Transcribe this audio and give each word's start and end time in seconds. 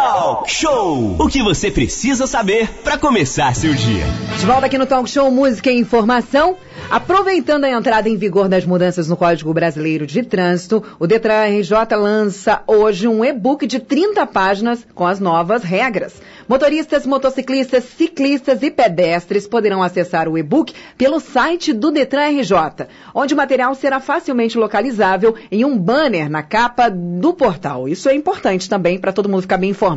Talk 0.00 0.50
Show. 0.50 1.16
O 1.18 1.28
que 1.28 1.42
você 1.42 1.70
precisa 1.70 2.26
saber 2.26 2.70
para 2.82 2.96
começar 2.96 3.54
seu 3.54 3.74
dia. 3.74 4.06
De 4.38 4.46
volta 4.46 4.64
aqui 4.64 4.78
no 4.78 4.86
Talk 4.86 5.10
Show 5.10 5.30
Música 5.30 5.70
e 5.70 5.78
Informação. 5.78 6.56
Aproveitando 6.88 7.64
a 7.64 7.70
entrada 7.70 8.08
em 8.08 8.16
vigor 8.16 8.48
das 8.48 8.64
mudanças 8.64 9.06
no 9.08 9.16
Código 9.16 9.52
Brasileiro 9.52 10.06
de 10.06 10.22
Trânsito, 10.22 10.82
o 10.98 11.06
Detran 11.06 11.44
RJ 11.44 11.94
lança 11.96 12.62
hoje 12.66 13.06
um 13.06 13.22
e-book 13.22 13.66
de 13.66 13.78
30 13.78 14.26
páginas 14.26 14.84
com 14.94 15.06
as 15.06 15.20
novas 15.20 15.62
regras. 15.62 16.14
Motoristas, 16.48 17.06
motociclistas, 17.06 17.84
ciclistas 17.84 18.60
e 18.62 18.72
pedestres 18.72 19.46
poderão 19.46 19.84
acessar 19.84 20.28
o 20.28 20.36
e-book 20.36 20.74
pelo 20.98 21.20
site 21.20 21.72
do 21.72 21.92
Detran 21.92 22.40
RJ, 22.40 22.88
onde 23.14 23.34
o 23.34 23.36
material 23.36 23.72
será 23.76 24.00
facilmente 24.00 24.58
localizável 24.58 25.36
em 25.52 25.64
um 25.64 25.78
banner 25.78 26.28
na 26.28 26.42
capa 26.42 26.88
do 26.90 27.32
portal. 27.32 27.88
Isso 27.88 28.08
é 28.08 28.14
importante 28.16 28.68
também 28.68 28.98
para 28.98 29.12
todo 29.12 29.28
mundo 29.28 29.42
ficar 29.42 29.58
bem 29.58 29.70
informado. 29.70 29.89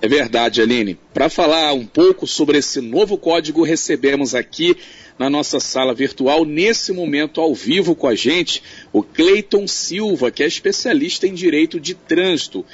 É 0.00 0.08
verdade, 0.08 0.60
Aline. 0.60 0.98
Para 1.14 1.28
falar 1.28 1.72
um 1.74 1.86
pouco 1.86 2.26
sobre 2.26 2.58
esse 2.58 2.80
novo 2.80 3.16
código, 3.16 3.62
recebemos 3.62 4.34
aqui 4.34 4.76
na 5.16 5.30
nossa 5.30 5.60
sala 5.60 5.94
virtual, 5.94 6.44
nesse 6.44 6.92
momento 6.92 7.40
ao 7.40 7.54
vivo 7.54 7.94
com 7.94 8.08
a 8.08 8.14
gente, 8.14 8.62
o 8.92 9.02
Cleiton 9.02 9.68
Silva, 9.68 10.32
que 10.32 10.42
é 10.42 10.46
especialista 10.46 11.28
em 11.28 11.34
direito 11.34 11.78
de 11.78 11.94
trânsito. 11.94 12.64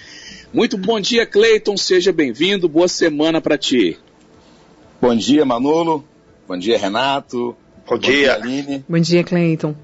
Muito 0.54 0.78
bom 0.78 0.98
dia, 0.98 1.26
Cleiton, 1.26 1.76
seja 1.76 2.10
bem-vindo, 2.10 2.66
boa 2.66 2.88
semana 2.88 3.40
para 3.40 3.58
ti. 3.58 3.98
Bom 5.00 5.14
dia, 5.14 5.44
Manolo. 5.44 6.02
Bom 6.46 6.56
dia, 6.56 6.78
Renato. 6.78 7.54
Bom, 7.86 7.96
bom 7.96 7.98
dia. 7.98 8.12
dia, 8.12 8.34
Aline. 8.34 8.84
Bom 8.88 8.98
dia, 8.98 9.22
Cleiton. 9.22 9.76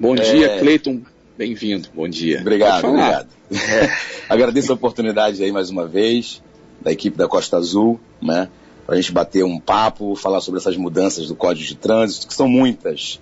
Bom 0.00 0.14
é... 0.14 0.20
dia, 0.20 0.58
Cleiton. 0.58 1.02
Bem-vindo. 1.36 1.88
Bom 1.92 2.08
dia. 2.08 2.40
Obrigado, 2.40 2.86
obrigado. 2.86 3.28
É, 3.50 3.90
agradeço 4.28 4.70
a 4.70 4.74
oportunidade 4.74 5.42
aí 5.42 5.50
mais 5.50 5.68
uma 5.68 5.86
vez, 5.86 6.42
da 6.80 6.92
equipe 6.92 7.16
da 7.16 7.26
Costa 7.26 7.56
Azul, 7.56 7.98
né? 8.22 8.48
para 8.86 8.94
a 8.94 9.00
gente 9.00 9.12
bater 9.12 9.44
um 9.44 9.58
papo, 9.58 10.14
falar 10.14 10.40
sobre 10.40 10.60
essas 10.60 10.76
mudanças 10.76 11.28
do 11.28 11.34
Código 11.34 11.66
de 11.66 11.74
Trânsito, 11.74 12.28
que 12.28 12.34
são 12.34 12.48
muitas. 12.48 13.20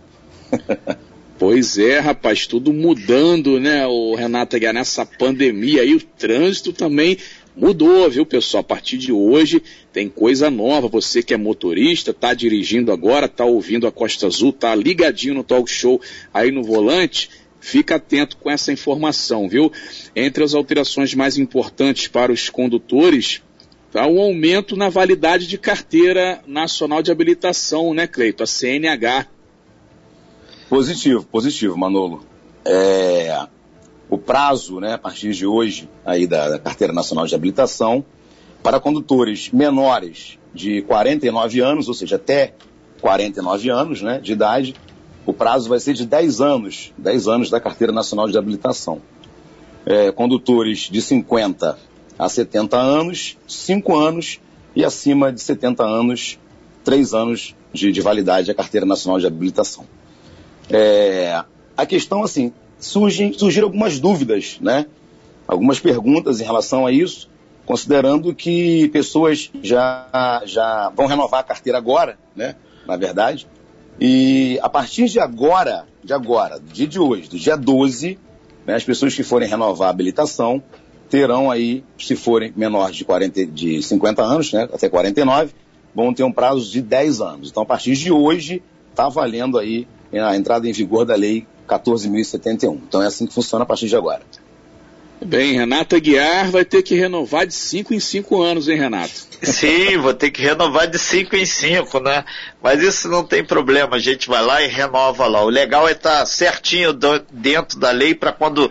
Pois 1.38 1.77
é, 1.77 1.98
rapaz, 1.98 2.46
tudo 2.46 2.72
mudando, 2.72 3.58
né, 3.58 3.84
o 3.84 4.14
Renato 4.14 4.55
Aguiar, 4.55 4.72
nessa 4.72 5.05
pandemia 5.05 5.83
aí, 5.83 5.92
o 5.92 6.00
trânsito 6.00 6.72
também 6.72 7.18
mudou, 7.56 8.08
viu, 8.08 8.24
pessoal? 8.24 8.60
A 8.60 8.64
partir 8.64 8.96
de 8.96 9.10
hoje 9.10 9.60
tem 9.92 10.08
coisa 10.08 10.48
nova. 10.50 10.86
Você 10.86 11.20
que 11.20 11.34
é 11.34 11.36
motorista, 11.36 12.14
tá 12.14 12.33
dirigindo 12.33 12.92
agora, 12.92 13.27
tá 13.27 13.44
ouvindo 13.44 13.88
a 13.88 13.90
Costa 13.90 14.28
Azul, 14.28 14.52
tá 14.52 14.72
ligadinho 14.72 15.34
no 15.34 15.42
talk 15.42 15.68
show 15.68 16.00
aí 16.33 16.52
no 16.52 16.62
volante, 16.62 17.28
fica 17.62 17.94
atento 17.94 18.36
com 18.36 18.50
essa 18.50 18.72
informação, 18.72 19.48
viu? 19.48 19.72
Entre 20.16 20.42
as 20.42 20.52
alterações 20.52 21.14
mais 21.14 21.38
importantes 21.38 22.08
para 22.08 22.32
os 22.32 22.50
condutores, 22.50 23.41
tá 23.92 24.05
um 24.06 24.20
aumento 24.20 24.77
na 24.77 24.88
validade 24.88 25.46
de 25.46 25.56
carteira 25.56 26.42
nacional 26.44 27.00
de 27.00 27.12
habilitação, 27.12 27.94
né, 27.94 28.08
Cleito? 28.08 28.42
A 28.42 28.46
CNH. 28.46 29.28
Positivo, 30.68 31.24
positivo, 31.24 31.78
Manolo. 31.78 32.27
É, 32.64 33.46
o 34.10 34.18
prazo, 34.18 34.80
né, 34.80 34.94
a 34.94 34.98
partir 34.98 35.33
de 35.33 35.46
hoje, 35.46 35.88
aí 36.05 36.27
da, 36.27 36.50
da 36.50 36.58
Carteira 36.58 36.92
Nacional 36.92 37.27
de 37.27 37.34
Habilitação, 37.34 38.05
para 38.60 38.80
condutores 38.80 39.50
menores 39.50 40.36
de 40.52 40.83
49 40.83 41.60
anos, 41.60 41.86
ou 41.86 41.94
seja, 41.94 42.16
até 42.16 42.55
49 43.00 43.70
anos 43.70 44.02
né, 44.02 44.18
de 44.18 44.33
idade, 44.33 44.74
o 45.24 45.32
prazo 45.32 45.68
vai 45.68 45.78
ser 45.78 45.94
de 45.94 46.06
10 46.06 46.40
anos, 46.40 46.92
10 46.98 47.28
anos 47.28 47.50
da 47.50 47.60
Carteira 47.60 47.92
Nacional 47.92 48.28
de 48.28 48.36
Habilitação. 48.36 49.00
É, 49.84 50.12
condutores 50.12 50.88
de 50.90 51.00
50 51.00 51.78
a 52.18 52.28
70 52.28 52.76
anos, 52.76 53.36
5 53.46 53.96
anos, 53.96 54.40
e 54.74 54.84
acima 54.84 55.32
de 55.32 55.40
70 55.40 55.84
anos, 55.84 56.38
3 56.84 57.14
anos 57.14 57.54
de, 57.72 57.92
de 57.92 58.00
validade 58.00 58.48
da 58.48 58.54
Carteira 58.54 58.86
Nacional 58.86 59.18
de 59.18 59.27
Habilitação. 59.27 59.86
É, 60.70 61.42
a 61.77 61.86
questão, 61.86 62.22
assim, 62.22 62.52
surgem, 62.78 63.32
surgiram 63.32 63.68
algumas 63.68 63.98
dúvidas, 63.98 64.58
né? 64.61 64.86
Algumas 65.46 65.80
perguntas 65.80 66.40
em 66.40 66.44
relação 66.44 66.86
a 66.86 66.92
isso, 66.92 67.28
considerando 67.66 68.34
que 68.34 68.88
pessoas 68.88 69.50
já, 69.62 70.42
já 70.46 70.90
vão 70.94 71.06
renovar 71.06 71.40
a 71.40 71.44
carteira 71.44 71.78
agora, 71.78 72.18
né? 72.34 72.56
Na 72.86 72.96
verdade. 72.96 73.46
E 74.01 74.58
a 74.63 74.69
partir 74.69 75.08
de 75.08 75.20
agora, 75.20 75.86
de 76.03 76.13
agora, 76.13 76.58
do 76.58 76.73
dia 76.73 76.86
de 76.86 76.98
hoje, 76.98 77.29
do 77.29 77.39
dia 77.39 77.57
12, 77.57 78.19
né, 78.67 78.75
as 78.75 78.85
pessoas 78.85 79.14
que 79.14 79.23
forem 79.23 79.48
renovar 79.48 79.89
a 79.89 79.91
habilitação 79.91 80.63
terão 81.08 81.51
aí, 81.51 81.85
se 81.98 82.17
forem 82.17 82.53
menores 82.57 82.97
de, 82.97 83.05
40, 83.05 83.47
de 83.47 83.83
50 83.83 84.23
anos, 84.23 84.53
né, 84.53 84.69
até 84.73 84.89
49, 84.89 85.53
vão 85.95 86.13
ter 86.14 86.23
um 86.23 86.33
prazo 86.33 86.70
de 86.70 86.80
10 86.80 87.20
anos. 87.20 87.51
Então, 87.51 87.63
a 87.63 87.67
partir 87.67 87.95
de 87.95 88.11
hoje, 88.11 88.63
está 88.91 89.08
valendo 89.08 89.58
aí 89.58 89.86
a 90.13 90.36
entrada 90.36 90.69
em 90.69 90.73
vigor 90.73 91.05
da 91.05 91.14
lei 91.14 91.47
14.071. 91.69 92.80
Então 92.86 93.03
é 93.03 93.07
assim 93.07 93.27
que 93.27 93.33
funciona 93.33 93.64
a 93.64 93.67
partir 93.67 93.89
de 93.89 93.97
agora. 93.97 94.23
Bem, 95.24 95.55
Renata 95.55 95.98
Guiar 95.98 96.50
vai 96.50 96.64
ter 96.64 96.83
que 96.83 96.94
renovar 96.94 97.46
de 97.46 97.55
5 97.55 97.94
em 97.94 98.00
5 98.00 98.42
anos, 98.42 98.68
hein, 98.68 98.78
Renato? 98.78 99.12
Sim, 99.42 99.96
vou 100.02 100.12
ter 100.12 100.30
que 100.30 100.42
renovar 100.42 100.88
de 100.88 100.98
5 100.98 101.36
em 101.36 101.46
5, 101.46 102.00
né? 102.00 102.24
Mas 102.62 102.83
isso 102.83 103.08
não 103.08 103.24
tem 103.24 103.44
problema, 103.44 103.96
a 103.96 104.00
gente 104.00 104.28
vai 104.28 104.42
lá 104.42 104.62
e 104.62 104.68
renova 104.68 105.27
lá. 105.27 105.42
O 105.42 105.48
legal 105.48 105.88
é 105.88 105.92
estar 105.92 106.20
tá 106.20 106.27
certinho 106.27 106.92
dentro 107.30 107.78
da 107.78 107.90
lei 107.90 108.14
para 108.14 108.32
quando 108.32 108.70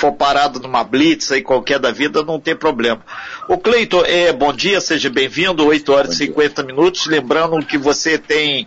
for 0.00 0.12
parado 0.12 0.58
numa 0.58 0.82
blitz 0.82 1.30
aí 1.30 1.42
qualquer 1.42 1.78
da 1.78 1.92
vida, 1.92 2.24
não 2.24 2.40
tem 2.40 2.56
problema. 2.56 3.04
O 3.46 3.58
Cleiton, 3.58 4.02
é, 4.06 4.32
bom 4.32 4.50
dia, 4.50 4.80
seja 4.80 5.10
bem-vindo, 5.10 5.66
8 5.66 5.92
horas 5.92 6.14
e 6.14 6.24
50 6.24 6.62
minutos. 6.62 7.06
Lembrando 7.06 7.62
que 7.66 7.76
você 7.76 8.16
tem 8.16 8.66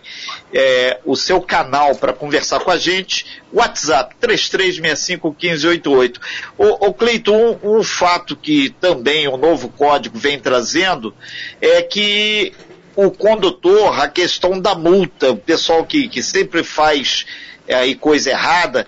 é, 0.52 1.00
o 1.04 1.16
seu 1.16 1.40
canal 1.40 1.96
para 1.96 2.12
conversar 2.12 2.60
com 2.60 2.70
a 2.70 2.76
gente, 2.76 3.26
WhatsApp 3.52 4.14
33651588. 4.22 6.20
O, 6.56 6.86
o 6.86 6.94
Cleiton, 6.94 7.58
um, 7.60 7.78
um 7.78 7.82
fato 7.82 8.36
que 8.36 8.70
também 8.80 9.26
o 9.26 9.36
novo 9.36 9.68
código 9.70 10.16
vem 10.16 10.38
trazendo 10.38 11.12
é 11.60 11.82
que 11.82 12.52
o 12.94 13.10
condutor, 13.10 14.00
a 14.00 14.06
questão 14.06 14.60
da 14.60 14.76
multa, 14.76 15.32
o 15.32 15.36
pessoal 15.36 15.84
que, 15.84 16.06
que 16.06 16.22
sempre 16.22 16.62
faz 16.62 17.26
é, 17.66 17.74
aí 17.74 17.96
coisa 17.96 18.30
errada, 18.30 18.86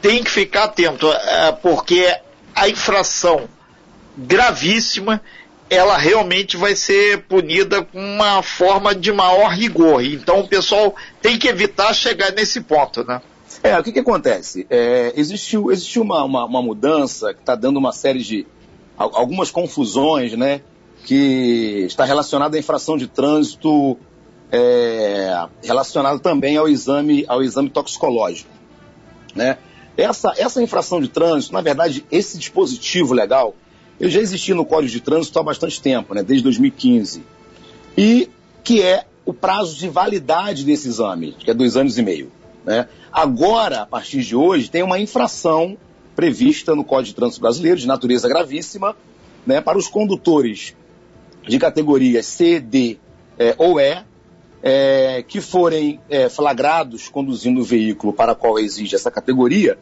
tem 0.00 0.22
que 0.22 0.30
ficar 0.30 0.64
atento, 0.64 1.10
é, 1.10 1.52
porque 1.52 2.14
a 2.54 2.68
infração 2.68 3.48
gravíssima, 4.16 5.20
ela 5.68 5.96
realmente 5.98 6.56
vai 6.56 6.74
ser 6.74 7.22
punida 7.24 7.82
com 7.82 7.98
uma 7.98 8.42
forma 8.42 8.94
de 8.94 9.12
maior 9.12 9.50
rigor. 9.50 10.02
Então 10.02 10.40
o 10.40 10.48
pessoal 10.48 10.94
tem 11.20 11.38
que 11.38 11.48
evitar 11.48 11.92
chegar 11.92 12.32
nesse 12.32 12.60
ponto, 12.60 13.04
né? 13.04 13.20
É, 13.62 13.78
o 13.78 13.82
que, 13.82 13.92
que 13.92 13.98
acontece? 13.98 14.66
É, 14.70 15.12
existiu, 15.16 15.70
existiu 15.70 16.02
uma, 16.02 16.22
uma, 16.24 16.44
uma 16.44 16.62
mudança 16.62 17.34
que 17.34 17.40
está 17.40 17.54
dando 17.54 17.78
uma 17.78 17.92
série 17.92 18.20
de 18.20 18.46
algumas 18.96 19.50
confusões, 19.50 20.32
né? 20.32 20.60
Que 21.04 21.84
está 21.86 22.04
relacionada 22.04 22.56
à 22.56 22.60
infração 22.60 22.96
de 22.96 23.06
trânsito, 23.06 23.98
é, 24.50 25.46
relacionado 25.62 26.20
também 26.20 26.56
ao 26.56 26.68
exame, 26.68 27.24
ao 27.28 27.42
exame 27.42 27.68
toxicológico, 27.68 28.50
né? 29.34 29.58
Essa, 29.96 30.34
essa 30.36 30.62
infração 30.62 31.00
de 31.00 31.08
trânsito, 31.08 31.52
na 31.52 31.60
verdade, 31.60 32.04
esse 32.10 32.36
dispositivo 32.36 33.14
legal, 33.14 33.54
ele 33.98 34.10
já 34.10 34.20
existia 34.20 34.54
no 34.54 34.64
Código 34.64 34.92
de 34.92 35.00
Trânsito 35.00 35.38
há 35.38 35.42
bastante 35.42 35.80
tempo, 35.80 36.14
né, 36.14 36.22
desde 36.22 36.42
2015. 36.44 37.22
E 37.96 38.28
que 38.62 38.82
é 38.82 39.06
o 39.24 39.32
prazo 39.32 39.76
de 39.76 39.88
validade 39.88 40.64
desse 40.64 40.88
exame, 40.88 41.32
que 41.32 41.50
é 41.50 41.54
dois 41.54 41.76
anos 41.76 41.96
e 41.96 42.02
meio. 42.02 42.30
Né? 42.64 42.88
Agora, 43.10 43.82
a 43.82 43.86
partir 43.86 44.22
de 44.22 44.36
hoje, 44.36 44.70
tem 44.70 44.82
uma 44.82 44.98
infração 44.98 45.76
prevista 46.14 46.74
no 46.74 46.84
Código 46.84 47.08
de 47.08 47.14
Trânsito 47.14 47.40
Brasileiro, 47.40 47.78
de 47.78 47.86
natureza 47.86 48.28
gravíssima, 48.28 48.96
né, 49.46 49.60
para 49.60 49.78
os 49.78 49.88
condutores 49.88 50.74
de 51.46 51.58
categorias 51.58 52.26
C, 52.26 52.60
D 52.60 52.98
é, 53.38 53.54
ou 53.56 53.78
E, 53.80 54.02
é, 54.62 55.24
que 55.26 55.40
forem 55.40 56.00
é, 56.08 56.28
flagrados 56.28 57.08
conduzindo 57.08 57.60
o 57.60 57.64
veículo 57.64 58.12
para 58.12 58.34
qual 58.34 58.58
exige 58.58 58.94
essa 58.94 59.10
categoria, 59.10 59.78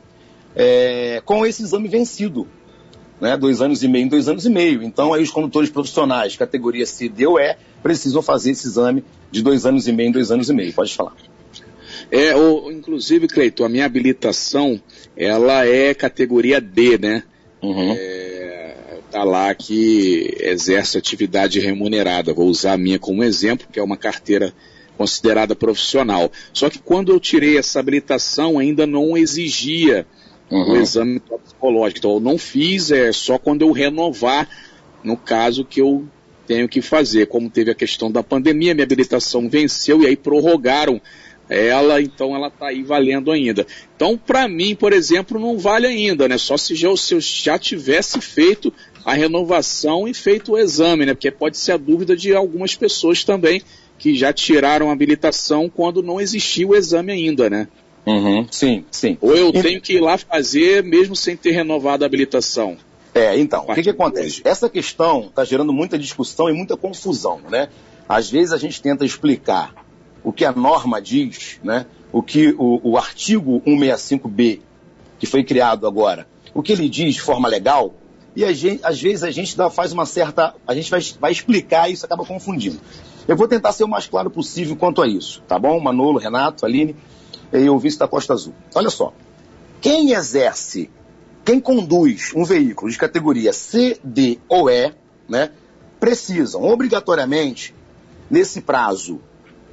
é, 0.54 1.22
com 1.24 1.44
esse 1.44 1.62
exame 1.62 1.88
vencido. 1.88 2.46
Né, 3.20 3.36
dois 3.36 3.62
anos 3.62 3.82
e 3.82 3.88
meio 3.88 4.06
em 4.06 4.08
dois 4.08 4.28
anos 4.28 4.44
e 4.44 4.50
meio. 4.50 4.82
Então, 4.82 5.14
aí 5.14 5.22
os 5.22 5.30
condutores 5.30 5.70
profissionais, 5.70 6.36
categoria 6.36 6.84
C, 6.84 7.08
D 7.08 7.26
ou 7.26 7.38
E, 7.38 7.56
precisam 7.80 8.20
fazer 8.20 8.50
esse 8.50 8.66
exame 8.66 9.04
de 9.30 9.40
dois 9.40 9.64
anos 9.64 9.86
e 9.86 9.92
meio 9.92 10.08
em 10.08 10.12
dois 10.12 10.32
anos 10.32 10.50
e 10.50 10.52
meio. 10.52 10.72
Pode 10.72 10.94
falar. 10.94 11.14
É, 12.10 12.34
o, 12.34 12.70
inclusive, 12.70 13.28
Cleiton, 13.28 13.64
a 13.64 13.68
minha 13.68 13.84
habilitação, 13.84 14.80
ela 15.16 15.64
é 15.66 15.94
categoria 15.94 16.60
D, 16.60 16.98
né? 16.98 17.22
Uhum. 17.62 17.92
É, 17.96 18.13
tá 19.14 19.22
lá 19.22 19.55
que 19.55 20.37
exerce 20.40 20.99
atividade 20.99 21.61
remunerada. 21.61 22.34
Vou 22.34 22.49
usar 22.49 22.72
a 22.72 22.76
minha 22.76 22.99
como 22.99 23.22
exemplo, 23.22 23.69
que 23.70 23.78
é 23.78 23.82
uma 23.82 23.96
carteira 23.96 24.52
considerada 24.99 25.55
profissional. 25.55 26.32
Só 26.52 26.69
que 26.69 26.81
quando 26.81 27.12
eu 27.12 27.20
tirei 27.20 27.56
essa 27.56 27.78
habilitação, 27.78 28.58
ainda 28.58 28.88
não 28.88 29.16
exigia 29.16 30.05
uhum. 30.50 30.72
o 30.72 30.76
exame 30.76 31.20
toxicológico. 31.20 31.99
Então 32.00 32.14
eu 32.14 32.20
não 32.20 32.37
fiz, 32.37 32.90
é 32.90 33.12
só 33.12 33.38
quando 33.38 33.62
eu 33.62 33.70
renovar, 33.70 34.49
no 35.05 35.17
caso 35.17 35.64
que 35.64 35.81
eu 35.81 36.05
tenho 36.44 36.69
que 36.69 36.82
fazer. 36.82 37.28
Como 37.28 37.49
teve 37.49 37.70
a 37.70 37.75
questão 37.75 38.10
da 38.10 38.22
pandemia, 38.22 38.75
minha 38.75 38.82
habilitação 38.84 39.49
venceu 39.49 40.02
e 40.02 40.08
aí 40.08 40.17
prorrogaram 40.17 41.00
ela, 41.49 42.00
então 42.00 42.34
ela 42.34 42.49
está 42.49 42.69
aí 42.69 42.82
valendo 42.82 43.31
ainda. 43.31 43.64
Então, 43.94 44.19
para 44.19 44.49
mim, 44.49 44.75
por 44.75 44.93
exemplo, 44.93 45.38
não 45.38 45.58
vale 45.58 45.87
ainda, 45.87 46.26
né? 46.26 46.37
Só 46.38 46.56
se 46.56 46.75
já, 46.75 46.94
se 46.96 47.14
eu 47.14 47.20
já 47.20 47.56
tivesse 47.58 48.20
feito 48.20 48.72
a 49.04 49.14
renovação 49.14 50.08
e 50.08 50.14
feito 50.14 50.52
o 50.52 50.58
exame, 50.58 51.06
né? 51.06 51.14
Porque 51.14 51.30
pode 51.30 51.56
ser 51.56 51.72
a 51.72 51.76
dúvida 51.76 52.16
de 52.16 52.34
algumas 52.34 52.74
pessoas 52.74 53.24
também 53.24 53.62
que 53.98 54.14
já 54.14 54.32
tiraram 54.32 54.90
a 54.90 54.92
habilitação 54.92 55.68
quando 55.68 56.02
não 56.02 56.20
existia 56.20 56.66
o 56.66 56.74
exame 56.74 57.12
ainda, 57.12 57.50
né? 57.50 57.68
Uhum, 58.06 58.46
sim, 58.50 58.84
sim. 58.90 59.16
Ou 59.20 59.34
eu 59.34 59.52
tenho 59.52 59.80
que 59.80 59.94
ir 59.94 60.00
lá 60.00 60.18
fazer 60.18 60.82
mesmo 60.82 61.16
sem 61.16 61.36
ter 61.36 61.52
renovado 61.52 62.04
a 62.04 62.06
habilitação. 62.06 62.76
É, 63.14 63.38
então, 63.38 63.64
o 63.68 63.74
que, 63.74 63.82
que 63.82 63.90
acontece? 63.90 64.42
Essa 64.44 64.68
questão 64.68 65.26
está 65.26 65.44
gerando 65.44 65.72
muita 65.72 65.98
discussão 65.98 66.50
e 66.50 66.52
muita 66.52 66.76
confusão, 66.76 67.40
né? 67.48 67.68
Às 68.08 68.30
vezes 68.30 68.52
a 68.52 68.58
gente 68.58 68.82
tenta 68.82 69.04
explicar 69.04 69.72
o 70.22 70.32
que 70.32 70.44
a 70.44 70.52
norma 70.52 71.00
diz, 71.00 71.60
né? 71.62 71.86
o 72.14 72.22
que 72.22 72.54
o, 72.56 72.92
o 72.92 72.96
artigo 72.96 73.60
165b, 73.66 74.60
que 75.18 75.26
foi 75.26 75.42
criado 75.42 75.84
agora, 75.84 76.28
o 76.54 76.62
que 76.62 76.70
ele 76.70 76.88
diz 76.88 77.14
de 77.14 77.20
forma 77.20 77.48
legal, 77.48 77.92
e 78.36 78.54
gente, 78.54 78.84
às 78.84 79.00
vezes 79.00 79.22
a 79.22 79.31
gente 79.31 79.56
dá, 79.56 79.70
faz 79.70 79.92
uma 79.92 80.06
certa. 80.06 80.54
A 80.66 80.75
gente 80.75 80.90
vai, 80.90 81.00
vai 81.20 81.32
explicar 81.32 81.88
e 81.88 81.92
isso 81.92 82.04
acaba 82.04 82.25
confundindo. 82.25 82.81
Eu 83.28 83.36
vou 83.36 83.46
tentar 83.46 83.72
ser 83.72 83.84
o 83.84 83.88
mais 83.88 84.06
claro 84.06 84.31
possível 84.31 84.76
quanto 84.76 85.00
a 85.00 85.08
isso, 85.08 85.42
tá 85.46 85.58
bom? 85.58 85.78
Manolo, 85.81 86.19
Renato, 86.19 86.66
Aline 86.66 86.96
e 87.52 87.70
o 87.70 87.78
vice 87.78 87.98
da 87.98 88.08
Costa 88.08 88.32
Azul. 88.32 88.54
Olha 88.75 88.90
só. 88.90 89.12
Quem 89.81 90.12
exerce, 90.12 90.90
quem 91.44 91.60
conduz 91.60 92.32
um 92.34 92.44
veículo 92.44 92.90
de 92.90 92.98
categoria 92.98 93.52
C, 93.52 93.98
D 94.02 94.38
ou 94.48 94.69
E, 94.69 94.92
né, 95.28 95.50
precisam 96.00 96.62
obrigatoriamente, 96.64 97.75
nesse 98.31 98.60
prazo 98.60 99.20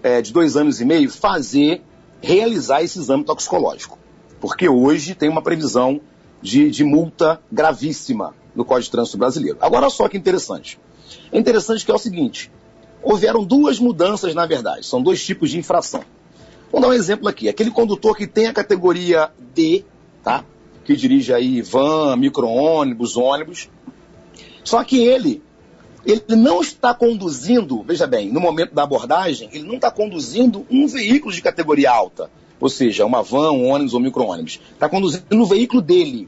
é, 0.03 0.21
de 0.21 0.31
dois 0.31 0.55
anos 0.55 0.79
e 0.79 0.85
meio, 0.85 1.09
fazer, 1.09 1.81
realizar 2.21 2.83
esse 2.83 2.99
exame 2.99 3.23
toxicológico. 3.23 3.97
Porque 4.39 4.67
hoje 4.69 5.15
tem 5.15 5.29
uma 5.29 5.41
previsão 5.41 6.01
de, 6.41 6.69
de 6.69 6.83
multa 6.83 7.41
gravíssima 7.51 8.33
no 8.55 8.65
Código 8.65 8.85
de 8.85 8.91
Trânsito 8.91 9.17
Brasileiro. 9.17 9.57
Agora 9.61 9.89
só 9.89 10.07
que 10.07 10.17
interessante. 10.17 10.79
É 11.31 11.37
interessante 11.37 11.85
que 11.85 11.91
é 11.91 11.93
o 11.93 11.99
seguinte: 11.99 12.51
houveram 13.01 13.43
duas 13.43 13.79
mudanças, 13.79 14.33
na 14.33 14.45
verdade, 14.45 14.85
são 14.85 15.01
dois 15.01 15.23
tipos 15.23 15.49
de 15.49 15.57
infração. 15.57 16.03
Vamos 16.71 16.87
dar 16.87 16.93
um 16.93 16.97
exemplo 16.97 17.27
aqui. 17.27 17.49
Aquele 17.49 17.71
condutor 17.71 18.15
que 18.15 18.25
tem 18.25 18.47
a 18.47 18.53
categoria 18.53 19.29
D, 19.53 19.83
tá? 20.23 20.45
Que 20.85 20.95
dirige 20.95 21.33
aí 21.33 21.61
van, 21.61 22.15
micro-ônibus, 22.15 23.17
ônibus. 23.17 23.69
Só 24.63 24.83
que 24.83 24.97
ele 25.03 25.41
ele 26.05 26.23
não 26.29 26.61
está 26.61 26.93
conduzindo, 26.93 27.83
veja 27.83 28.07
bem, 28.07 28.31
no 28.31 28.39
momento 28.39 28.73
da 28.73 28.83
abordagem, 28.83 29.49
ele 29.53 29.65
não 29.65 29.75
está 29.75 29.91
conduzindo 29.91 30.65
um 30.69 30.87
veículo 30.87 31.33
de 31.33 31.41
categoria 31.41 31.91
alta, 31.91 32.31
ou 32.59 32.69
seja, 32.69 33.05
uma 33.05 33.21
van, 33.21 33.51
um 33.51 33.67
ônibus 33.67 33.93
ou 33.93 33.99
um 33.99 34.03
micro-ônibus. 34.03 34.59
Está 34.73 34.89
conduzindo 34.89 35.25
no 35.29 35.45
veículo 35.45 35.81
dele, 35.81 36.27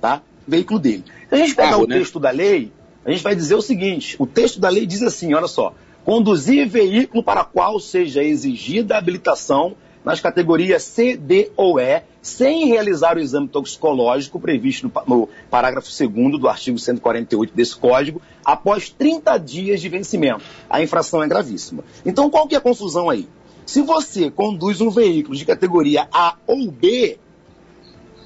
tá? 0.00 0.22
Veículo 0.48 0.80
dele. 0.80 1.04
Se 1.28 1.34
a 1.34 1.38
gente 1.38 1.54
pegar 1.54 1.70
Carro, 1.70 1.84
o 1.84 1.86
né? 1.86 1.98
texto 1.98 2.18
da 2.18 2.30
lei, 2.30 2.72
a 3.04 3.10
gente 3.10 3.22
vai 3.22 3.36
dizer 3.36 3.54
o 3.54 3.62
seguinte: 3.62 4.16
o 4.18 4.26
texto 4.26 4.58
da 4.58 4.68
lei 4.68 4.86
diz 4.86 5.02
assim, 5.02 5.34
olha 5.34 5.46
só, 5.46 5.74
conduzir 6.04 6.66
veículo 6.66 7.22
para 7.22 7.44
qual 7.44 7.78
seja 7.78 8.22
exigida 8.24 8.94
a 8.94 8.98
habilitação 8.98 9.76
nas 10.04 10.20
categorias 10.20 10.84
C, 10.84 11.16
D 11.18 11.50
ou 11.54 11.78
E, 11.78 12.02
sem 12.22 12.66
realizar 12.66 13.16
o 13.16 13.20
exame 13.20 13.46
toxicológico 13.46 14.40
previsto 14.40 14.90
no, 15.06 15.16
no 15.16 15.28
parágrafo 15.50 15.88
2 15.88 16.40
do 16.40 16.48
artigo 16.48 16.78
148 16.78 17.54
desse 17.54 17.76
Código, 17.76 18.22
após 18.42 18.88
30 18.88 19.36
dias 19.36 19.82
de 19.82 19.88
vencimento. 19.90 20.42
A 20.70 20.82
infração 20.82 21.22
é 21.22 21.28
gravíssima. 21.28 21.84
Então, 22.06 22.30
qual 22.30 22.48
que 22.48 22.54
é 22.54 22.58
a 22.58 22.62
confusão 22.62 23.10
aí? 23.10 23.28
Se 23.66 23.82
você 23.82 24.30
conduz 24.30 24.80
um 24.80 24.88
veículo 24.88 25.36
de 25.36 25.44
categoria 25.44 26.08
A 26.10 26.36
ou 26.46 26.70
B, 26.70 27.18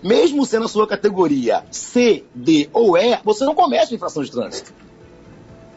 mesmo 0.03 0.45
sendo 0.45 0.65
a 0.65 0.69
sua 0.69 0.87
categoria 0.87 1.65
C, 1.71 2.25
D 2.35 2.69
ou 2.73 2.97
E, 2.97 3.19
você 3.25 3.45
não 3.45 3.55
comete 3.55 3.95
infração 3.95 4.23
de 4.23 4.31
trânsito. 4.31 4.73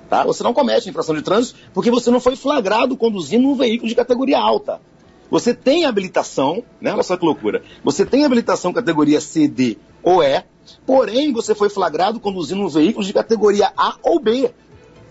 Tá? 0.10 0.24
Você 0.24 0.44
não 0.44 0.54
comete 0.54 0.89
infração 0.89 1.16
de 1.16 1.22
trânsito 1.22 1.60
porque 1.74 1.92
você 1.92 2.10
não 2.12 2.19
foi 2.19 2.36
flagrado 2.36 2.95
conduzindo 2.95 3.48
um 3.48 3.56
veículo 3.56 3.89
de 3.89 3.95
categoria 3.95 4.39
alta. 4.39 4.81
Você 5.30 5.54
tem 5.54 5.86
habilitação, 5.86 6.63
né? 6.80 6.94
Olha 6.94 7.04
só 7.04 7.18
que 7.18 7.25
loucura. 7.25 7.63
Você 7.83 8.06
tem 8.06 8.25
habilitação 8.25 8.72
categoria 8.72 9.19
C, 9.19 9.48
D 9.48 9.77
ou 10.04 10.24
E, 10.24 10.44
porém 10.86 11.33
você 11.33 11.56
foi 11.56 11.69
flagrado 11.69 12.19
conduzindo 12.19 12.62
um 12.62 12.68
veículo 12.68 13.06
de 13.06 13.12
categoria 13.12 13.72
A 13.75 13.95
ou 14.04 14.19
B. 14.19 14.51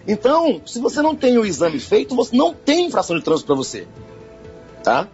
Então, 0.06 0.60
se 0.66 0.78
você 0.78 1.00
não 1.02 1.16
tem 1.16 1.38
o 1.38 1.44
exame 1.44 1.80
feito, 1.80 2.14
você 2.14 2.36
não 2.36 2.52
tem 2.52 2.86
infração 2.86 3.16
de 3.16 3.24
trânsito 3.24 3.46
para 3.46 3.56
você. 3.56 3.88
Tá? 4.82 5.08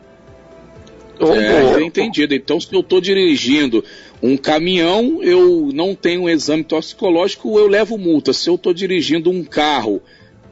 É, 1.20 1.82
entendido. 1.82 2.34
Então, 2.34 2.60
se 2.60 2.72
eu 2.72 2.80
estou 2.80 3.00
dirigindo 3.00 3.84
um 4.22 4.36
caminhão, 4.36 5.22
eu 5.22 5.70
não 5.72 5.94
tenho 5.94 6.22
um 6.22 6.28
exame 6.28 6.64
toxicológico, 6.64 7.58
eu 7.58 7.66
levo 7.66 7.98
multa. 7.98 8.32
Se 8.32 8.48
eu 8.48 8.54
estou 8.54 8.72
dirigindo 8.72 9.30
um 9.30 9.44
carro 9.44 10.02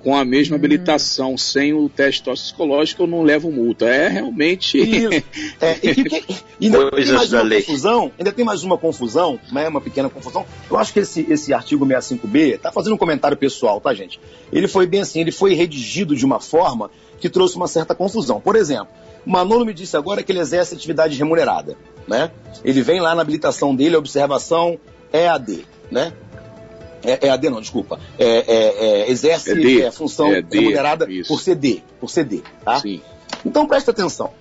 com 0.02 0.14
a 0.14 0.24
mesma 0.24 0.54
hum. 0.54 0.58
habilitação, 0.58 1.36
sem 1.36 1.72
o 1.72 1.88
teste 1.88 2.22
toxicológico, 2.22 3.02
eu 3.02 3.06
não 3.06 3.22
levo 3.22 3.50
multa. 3.50 3.86
É 3.86 4.08
realmente. 4.08 4.78
é, 5.60 5.78
e, 5.82 6.04
que, 6.04 6.24
ainda 6.60 6.90
tem 6.90 7.12
mais 7.12 7.32
uma 7.32 7.48
confusão, 7.50 8.12
ainda 8.18 8.32
tem 8.32 8.44
mais 8.44 8.62
uma 8.62 8.78
confusão, 8.78 9.40
né, 9.52 9.68
uma 9.68 9.80
pequena 9.80 10.08
confusão. 10.08 10.46
Eu 10.70 10.76
acho 10.76 10.92
que 10.92 11.00
esse, 11.00 11.26
esse 11.28 11.52
artigo 11.52 11.84
65B 11.84 12.54
está 12.54 12.70
fazendo 12.72 12.94
um 12.94 12.98
comentário 12.98 13.36
pessoal, 13.36 13.80
tá, 13.80 13.92
gente? 13.92 14.20
Ele 14.52 14.68
foi 14.68 14.86
bem 14.86 15.00
assim, 15.00 15.20
ele 15.20 15.32
foi 15.32 15.54
redigido 15.54 16.14
de 16.14 16.24
uma 16.24 16.40
forma 16.40 16.90
que 17.20 17.28
trouxe 17.28 17.56
uma 17.56 17.66
certa 17.66 17.94
confusão. 17.94 18.40
Por 18.40 18.54
exemplo, 18.54 18.88
o 19.28 19.30
Manolo 19.30 19.66
me 19.66 19.74
disse 19.74 19.94
agora 19.94 20.22
que 20.22 20.32
ele 20.32 20.38
exerce 20.38 20.74
atividade 20.74 21.14
remunerada, 21.18 21.76
né? 22.06 22.30
Ele 22.64 22.80
vem 22.80 22.98
lá 22.98 23.14
na 23.14 23.20
habilitação 23.20 23.76
dele, 23.76 23.94
observação 23.94 24.80
EAD, 25.12 25.66
né? 25.90 26.14
É, 27.04 27.26
é 27.26 27.30
AD 27.30 27.50
não, 27.50 27.60
desculpa. 27.60 28.00
É, 28.18 28.24
é, 28.26 29.02
é 29.02 29.10
exerce 29.10 29.50
é, 29.50 29.82
é 29.82 29.90
função 29.90 30.32
é 30.32 30.42
remunerada 30.50 31.06
por 31.28 31.42
CD, 31.42 31.82
por 32.00 32.08
CD, 32.08 32.42
tá? 32.64 32.80
Sim. 32.80 33.02
Então 33.44 33.66
presta 33.66 33.90
atenção. 33.90 34.32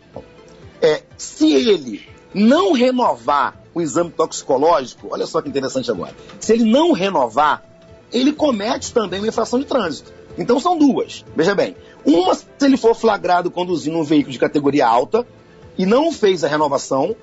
É, 0.81 1.03
se 1.17 1.53
ele 1.53 2.07
não 2.33 2.71
renovar 2.71 3.61
o 3.73 3.81
exame 3.81 4.09
toxicológico, 4.09 5.09
olha 5.11 5.27
só 5.27 5.41
que 5.41 5.49
interessante 5.49 5.91
agora. 5.91 6.15
Se 6.39 6.53
ele 6.53 6.63
não 6.63 6.93
renovar, 6.93 7.61
ele 8.09 8.31
comete 8.31 8.93
também 8.93 9.19
uma 9.19 9.27
infração 9.27 9.59
de 9.59 9.65
trânsito. 9.65 10.13
Então 10.37 10.59
são 10.59 10.77
duas. 10.77 11.25
Veja 11.35 11.55
bem. 11.55 11.75
Uma, 12.05 12.35
se 12.35 12.45
ele 12.61 12.77
for 12.77 12.95
flagrado 12.95 13.49
conduzindo 13.49 13.97
um 13.97 14.03
veículo 14.03 14.31
de 14.31 14.39
categoria 14.39 14.87
alta 14.87 15.25
e 15.77 15.85
não 15.85 16.11
fez 16.11 16.43
a 16.43 16.47
renovação, 16.47 17.15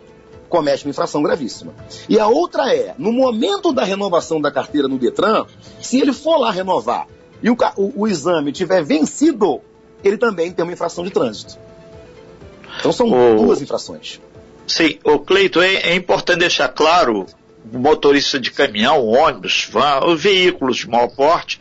comete 0.49 0.85
uma 0.85 0.91
infração 0.91 1.23
gravíssima. 1.23 1.75
E 2.09 2.19
a 2.19 2.27
outra 2.29 2.75
é, 2.75 2.95
no 2.99 3.13
momento 3.13 3.73
da 3.73 3.85
renovação 3.85 4.41
da 4.41 4.51
carteira 4.51 4.89
no 4.89 4.99
Detran, 4.99 5.47
se 5.81 6.01
ele 6.01 6.13
for 6.13 6.39
lá 6.39 6.51
renovar 6.51 7.07
e 7.43 7.51
o, 7.51 7.57
o, 7.77 8.03
o 8.03 8.09
exame 8.09 8.53
tiver 8.53 8.83
vencido, 8.85 9.61
ele 10.03 10.17
também 10.17 10.53
tem 10.53 10.65
uma 10.65 10.73
infração 10.73 11.05
de 11.05 11.11
trânsito. 11.11 11.59
Então 12.79 12.93
são 12.93 13.07
o... 13.09 13.37
duas 13.37 13.63
infrações. 13.63 14.21
Sim, 14.67 14.99
o 15.05 15.19
Cleito, 15.19 15.61
é, 15.61 15.75
é 15.75 15.95
importante 15.95 16.41
deixar 16.41 16.69
claro 16.69 17.27
motorista 17.73 18.39
de 18.39 18.51
caminhão, 18.51 19.07
ônibus, 19.07 19.69
van, 19.71 20.15
veículos 20.17 20.79
de 20.79 20.89
maior 20.89 21.09
porte, 21.09 21.59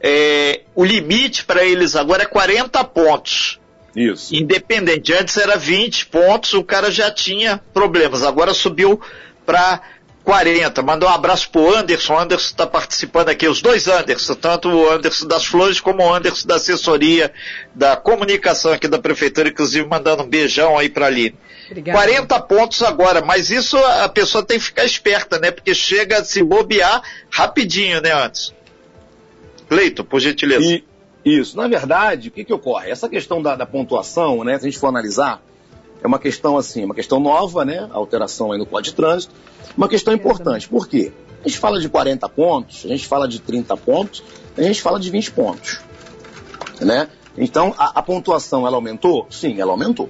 é, 0.00 0.62
o 0.74 0.84
limite 0.84 1.44
para 1.44 1.64
eles 1.64 1.96
agora 1.96 2.22
é 2.22 2.26
40 2.26 2.82
pontos. 2.84 3.58
Isso. 3.96 4.34
Independente. 4.34 5.12
Antes 5.12 5.36
era 5.36 5.56
20 5.56 6.06
pontos, 6.06 6.54
o 6.54 6.62
cara 6.62 6.90
já 6.90 7.10
tinha 7.10 7.60
problemas. 7.72 8.22
Agora 8.22 8.54
subiu 8.54 9.00
para 9.44 9.80
40. 10.28 10.82
Mandou 10.82 11.08
um 11.08 11.12
abraço 11.12 11.48
pro 11.48 11.74
Anderson. 11.74 12.12
O 12.12 12.18
Anderson 12.18 12.50
está 12.50 12.66
participando 12.66 13.30
aqui, 13.30 13.48
os 13.48 13.62
dois 13.62 13.88
Anderson, 13.88 14.34
tanto 14.34 14.68
o 14.68 14.90
Anderson 14.90 15.26
das 15.26 15.46
Flores 15.46 15.80
como 15.80 16.02
o 16.02 16.14
Anderson 16.14 16.46
da 16.46 16.56
assessoria 16.56 17.32
da 17.74 17.96
comunicação 17.96 18.70
aqui 18.70 18.86
da 18.86 18.98
prefeitura, 18.98 19.48
inclusive 19.48 19.88
mandando 19.88 20.24
um 20.24 20.28
beijão 20.28 20.76
aí 20.76 20.90
para 20.90 21.06
ali. 21.06 21.34
Obrigada. 21.70 21.98
40 21.98 22.40
pontos 22.40 22.82
agora, 22.82 23.22
mas 23.22 23.48
isso 23.48 23.78
a 23.78 24.06
pessoa 24.10 24.44
tem 24.44 24.58
que 24.58 24.66
ficar 24.66 24.84
esperta, 24.84 25.38
né? 25.38 25.50
Porque 25.50 25.74
chega 25.74 26.18
a 26.18 26.24
se 26.24 26.42
bobear 26.42 27.02
rapidinho, 27.30 28.02
né, 28.02 28.12
antes. 28.12 28.52
Cleito, 29.66 30.04
por 30.04 30.20
gentileza. 30.20 30.62
E, 30.62 30.84
isso. 31.24 31.56
Na 31.56 31.66
verdade, 31.68 32.28
o 32.28 32.30
que, 32.30 32.44
que 32.44 32.52
ocorre? 32.52 32.90
Essa 32.90 33.08
questão 33.08 33.40
da, 33.40 33.56
da, 33.56 33.64
pontuação, 33.64 34.44
né, 34.44 34.58
se 34.58 34.66
a 34.66 34.70
gente 34.70 34.78
for 34.78 34.88
analisar, 34.88 35.42
é 36.02 36.06
uma 36.06 36.18
questão 36.18 36.56
assim, 36.56 36.84
uma 36.84 36.94
questão 36.94 37.18
nova, 37.18 37.64
né? 37.64 37.88
alteração 37.92 38.52
aí 38.52 38.58
no 38.58 38.66
Código 38.66 38.90
de 38.90 38.94
Trânsito. 38.94 39.34
Uma 39.76 39.88
questão 39.88 40.14
importante. 40.14 40.68
Por 40.68 40.88
quê? 40.88 41.12
A 41.44 41.48
gente 41.48 41.58
fala 41.58 41.80
de 41.80 41.88
40 41.88 42.28
pontos, 42.28 42.84
a 42.84 42.88
gente 42.88 43.06
fala 43.06 43.28
de 43.28 43.40
30 43.40 43.76
pontos, 43.76 44.22
a 44.56 44.62
gente 44.62 44.82
fala 44.82 44.98
de 44.98 45.10
20 45.10 45.32
pontos. 45.32 45.80
Né? 46.80 47.08
Então, 47.36 47.74
a, 47.78 47.98
a 47.98 48.02
pontuação, 48.02 48.66
ela 48.66 48.76
aumentou? 48.76 49.26
Sim, 49.30 49.60
ela 49.60 49.72
aumentou. 49.72 50.08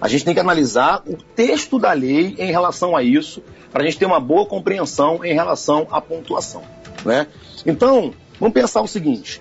A 0.00 0.08
gente 0.08 0.24
tem 0.24 0.34
que 0.34 0.40
analisar 0.40 1.02
o 1.06 1.16
texto 1.16 1.78
da 1.78 1.92
lei 1.92 2.34
em 2.38 2.50
relação 2.50 2.96
a 2.96 3.02
isso, 3.02 3.42
para 3.72 3.82
a 3.82 3.86
gente 3.86 3.98
ter 3.98 4.06
uma 4.06 4.20
boa 4.20 4.46
compreensão 4.46 5.24
em 5.24 5.32
relação 5.32 5.86
à 5.90 6.00
pontuação. 6.00 6.62
Né? 7.04 7.26
Então, 7.64 8.12
vamos 8.38 8.54
pensar 8.54 8.82
o 8.82 8.88
seguinte: 8.88 9.40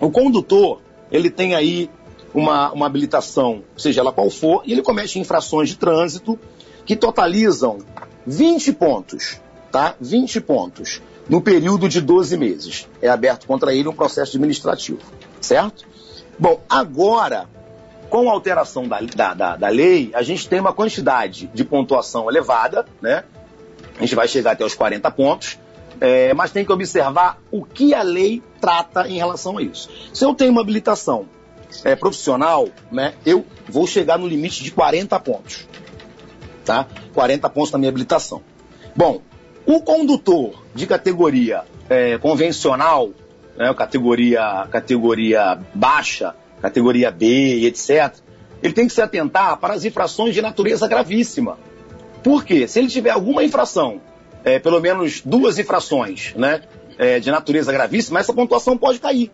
o 0.00 0.10
condutor 0.10 0.80
ele 1.10 1.30
tem 1.30 1.54
aí 1.54 1.90
uma, 2.34 2.72
uma 2.72 2.86
habilitação, 2.86 3.62
seja 3.76 4.00
ela 4.00 4.12
qual 4.12 4.30
for, 4.30 4.62
e 4.64 4.72
ele 4.72 4.82
comete 4.82 5.18
infrações 5.18 5.68
de 5.68 5.76
trânsito 5.76 6.38
que 6.84 6.96
totalizam 6.96 7.78
20 8.26 8.72
pontos, 8.72 9.40
tá? 9.70 9.94
20 10.00 10.40
pontos 10.40 11.02
no 11.28 11.40
período 11.40 11.88
de 11.88 12.00
12 12.00 12.36
meses. 12.36 12.88
É 13.00 13.08
aberto 13.08 13.46
contra 13.46 13.74
ele 13.74 13.88
um 13.88 13.94
processo 13.94 14.36
administrativo, 14.36 15.00
certo? 15.40 15.84
Bom, 16.38 16.60
agora, 16.68 17.48
com 18.08 18.28
a 18.28 18.32
alteração 18.32 18.88
da, 18.88 19.00
da, 19.00 19.34
da, 19.34 19.56
da 19.56 19.68
lei, 19.68 20.10
a 20.14 20.22
gente 20.22 20.48
tem 20.48 20.60
uma 20.60 20.72
quantidade 20.72 21.50
de 21.52 21.64
pontuação 21.64 22.28
elevada, 22.28 22.86
né? 23.00 23.24
A 23.96 24.00
gente 24.00 24.14
vai 24.14 24.26
chegar 24.26 24.52
até 24.52 24.64
os 24.64 24.74
40 24.74 25.10
pontos, 25.10 25.58
é, 26.00 26.32
mas 26.34 26.50
tem 26.50 26.64
que 26.64 26.72
observar 26.72 27.38
o 27.50 27.64
que 27.64 27.94
a 27.94 28.02
lei 28.02 28.42
trata 28.60 29.06
em 29.06 29.18
relação 29.18 29.58
a 29.58 29.62
isso. 29.62 29.88
Se 30.12 30.24
eu 30.24 30.34
tenho 30.34 30.50
uma 30.50 30.62
habilitação 30.62 31.28
é, 31.84 31.96
profissional, 31.96 32.68
né, 32.90 33.14
eu 33.24 33.44
vou 33.68 33.86
chegar 33.86 34.18
no 34.18 34.26
limite 34.26 34.62
de 34.62 34.70
40 34.70 35.18
pontos. 35.20 35.66
Tá? 36.64 36.86
40 37.14 37.48
pontos 37.50 37.72
na 37.72 37.78
minha 37.78 37.88
habilitação. 37.88 38.42
Bom, 38.94 39.20
o 39.66 39.80
condutor 39.80 40.62
de 40.74 40.86
categoria 40.86 41.62
é, 41.88 42.18
convencional, 42.18 43.10
né, 43.56 43.72
categoria, 43.74 44.66
categoria 44.70 45.58
baixa, 45.74 46.34
categoria 46.60 47.10
B, 47.10 47.66
etc., 47.66 48.14
ele 48.62 48.72
tem 48.72 48.86
que 48.86 48.92
se 48.92 49.02
atentar 49.02 49.56
para 49.58 49.74
as 49.74 49.84
infrações 49.84 50.34
de 50.34 50.40
natureza 50.40 50.86
gravíssima. 50.86 51.58
Por 52.22 52.44
quê? 52.44 52.68
Se 52.68 52.78
ele 52.78 52.88
tiver 52.88 53.10
alguma 53.10 53.42
infração, 53.42 54.00
é, 54.44 54.58
pelo 54.58 54.80
menos 54.80 55.20
duas 55.24 55.58
infrações 55.58 56.32
né, 56.36 56.62
é, 56.96 57.18
de 57.18 57.30
natureza 57.30 57.72
gravíssima, 57.72 58.20
essa 58.20 58.32
pontuação 58.32 58.76
pode 58.78 59.00
cair. 59.00 59.30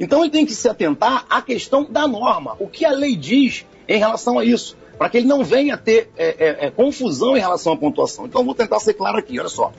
Então 0.00 0.22
ele 0.22 0.30
tem 0.30 0.46
que 0.46 0.54
se 0.54 0.66
atentar 0.66 1.26
à 1.28 1.42
questão 1.42 1.84
da 1.84 2.08
norma, 2.08 2.56
o 2.58 2.66
que 2.66 2.86
a 2.86 2.90
lei 2.90 3.14
diz 3.14 3.66
em 3.86 3.98
relação 3.98 4.38
a 4.38 4.44
isso, 4.44 4.74
para 4.96 5.10
que 5.10 5.18
ele 5.18 5.26
não 5.26 5.44
venha 5.44 5.76
ter 5.76 6.10
é, 6.16 6.28
é, 6.28 6.66
é, 6.66 6.70
confusão 6.70 7.36
em 7.36 7.40
relação 7.40 7.74
à 7.74 7.76
pontuação. 7.76 8.24
Então 8.24 8.42
vou 8.42 8.54
tentar 8.54 8.80
ser 8.80 8.94
claro 8.94 9.18
aqui, 9.18 9.38
olha 9.38 9.50
só. 9.50 9.70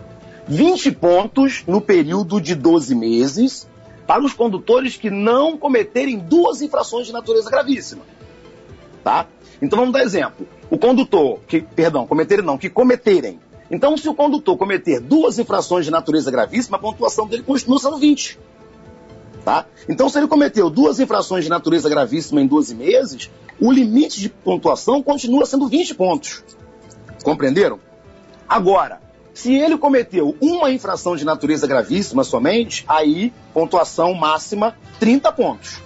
20 0.48 0.92
pontos 0.92 1.64
no 1.66 1.82
período 1.82 2.40
de 2.40 2.54
12 2.54 2.94
meses 2.94 3.68
para 4.06 4.24
os 4.24 4.34
condutores 4.34 4.96
que 4.96 5.10
não 5.10 5.58
cometerem 5.58 6.20
duas 6.20 6.62
infrações 6.62 7.08
de 7.08 7.14
natureza 7.14 7.50
gravíssima. 7.50 8.04
Tá? 9.04 9.26
Então 9.60 9.80
vamos 9.80 9.94
dar 9.94 10.04
exemplo. 10.04 10.48
O 10.70 10.78
condutor, 10.78 11.40
que, 11.48 11.62
perdão, 11.62 12.06
cometerem 12.06 12.46
não, 12.46 12.60
que 12.60 12.70
cometerem. 12.70 13.40
Então, 13.72 13.96
se 13.98 14.08
o 14.08 14.14
condutor 14.14 14.58
cometer 14.58 15.00
duas 15.00 15.40
infrações 15.40 15.86
de 15.86 15.92
natureza 15.92 16.30
gravíssima, 16.30 16.78
a 16.78 16.80
pontuação 16.80 17.26
dele 17.26 17.42
continua 17.42 17.80
sendo 17.80 17.98
20. 17.98 18.38
Tá? 19.44 19.66
Então, 19.90 20.08
se 20.08 20.20
ele 20.20 20.28
cometeu 20.28 20.70
duas 20.70 21.00
infrações 21.00 21.44
de 21.44 21.50
natureza 21.50 21.90
gravíssima 21.90 22.42
em 22.42 22.48
12 22.48 22.76
meses, 22.76 23.30
o 23.60 23.72
limite 23.72 24.20
de 24.20 24.30
pontuação 24.30 25.02
continua 25.02 25.46
sendo 25.46 25.68
20 25.68 25.96
pontos. 25.96 26.44
Compreenderam? 27.24 27.80
Agora, 28.48 29.02
se 29.34 29.54
ele 29.54 29.78
cometeu 29.78 30.36
uma 30.42 30.72
infração 30.72 31.16
de 31.16 31.26
natureza 31.26 31.66
gravíssima 31.66 32.24
somente, 32.24 32.84
aí 32.88 33.34
pontuação 33.54 34.14
máxima 34.14 34.76
30 35.00 35.32
pontos. 35.32 35.80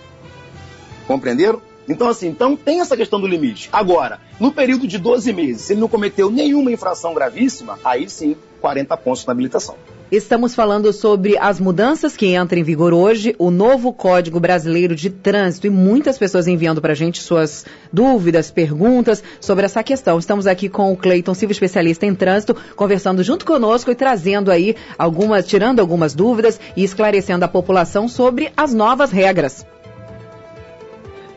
Compreenderam? 1.07 1.61
Então, 1.87 2.09
assim, 2.09 2.27
então 2.27 2.55
tem 2.55 2.81
essa 2.81 2.97
questão 2.97 3.21
do 3.21 3.27
limite. 3.27 3.69
Agora, 3.71 4.19
no 4.39 4.51
período 4.51 4.87
de 4.87 4.97
12 4.97 5.31
meses, 5.31 5.61
se 5.61 5.73
ele 5.73 5.81
não 5.81 5.87
cometeu 5.87 6.31
nenhuma 6.31 6.71
infração 6.71 7.13
gravíssima, 7.13 7.79
aí 7.83 8.09
sim, 8.09 8.35
40 8.59 8.97
pontos 8.97 9.25
na 9.25 9.31
habilitação. 9.31 9.75
Estamos 10.11 10.53
falando 10.53 10.93
sobre 10.93 11.35
as 11.35 11.59
mudanças 11.59 12.15
que 12.15 12.35
entram 12.35 12.59
em 12.59 12.63
vigor 12.63 12.93
hoje, 12.93 13.35
o 13.39 13.49
novo 13.49 13.91
Código 13.91 14.39
Brasileiro 14.39 14.95
de 14.95 15.09
Trânsito 15.09 15.65
e 15.65 15.69
muitas 15.71 16.15
pessoas 16.15 16.47
enviando 16.47 16.79
para 16.79 16.91
a 16.91 16.95
gente 16.95 17.23
suas 17.23 17.65
dúvidas, 17.91 18.51
perguntas 18.51 19.23
sobre 19.41 19.65
essa 19.65 19.81
questão. 19.81 20.19
Estamos 20.19 20.45
aqui 20.45 20.69
com 20.69 20.93
o 20.93 20.95
Cleiton 20.95 21.33
Silva, 21.33 21.53
especialista 21.53 22.05
em 22.05 22.13
trânsito, 22.13 22.55
conversando 22.75 23.23
junto 23.23 23.45
conosco 23.45 23.89
e 23.89 23.95
trazendo 23.95 24.51
aí 24.51 24.75
algumas, 24.95 25.47
tirando 25.47 25.79
algumas 25.79 26.13
dúvidas 26.13 26.59
e 26.77 26.83
esclarecendo 26.83 27.43
a 27.43 27.47
população 27.47 28.07
sobre 28.07 28.51
as 28.55 28.75
novas 28.75 29.11
regras. 29.11 29.65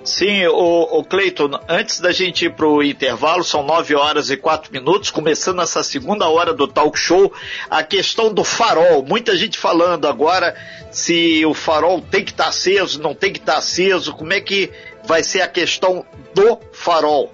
Sim, 0.08 0.46
o, 0.46 0.98
o 0.98 1.04
Cleiton, 1.04 1.50
antes 1.68 2.00
da 2.00 2.10
gente 2.10 2.46
ir 2.46 2.54
para 2.54 2.66
o 2.66 2.82
intervalo, 2.82 3.44
são 3.44 3.62
nove 3.62 3.94
horas 3.94 4.30
e 4.30 4.38
quatro 4.38 4.72
minutos, 4.72 5.10
começando 5.10 5.60
essa 5.60 5.82
segunda 5.82 6.26
hora 6.26 6.54
do 6.54 6.66
talk 6.66 6.98
show, 6.98 7.30
a 7.68 7.82
questão 7.82 8.32
do 8.32 8.42
farol. 8.42 9.04
Muita 9.04 9.36
gente 9.36 9.58
falando 9.58 10.08
agora 10.08 10.56
se 10.90 11.44
o 11.44 11.52
farol 11.52 12.00
tem 12.00 12.24
que 12.24 12.30
estar 12.30 12.44
tá 12.44 12.48
aceso, 12.48 13.02
não 13.02 13.14
tem 13.14 13.30
que 13.30 13.38
estar 13.38 13.52
tá 13.52 13.58
aceso, 13.58 14.14
como 14.14 14.32
é 14.32 14.40
que 14.40 14.70
vai 15.04 15.22
ser 15.22 15.42
a 15.42 15.46
questão 15.46 16.04
do 16.34 16.58
farol? 16.72 17.30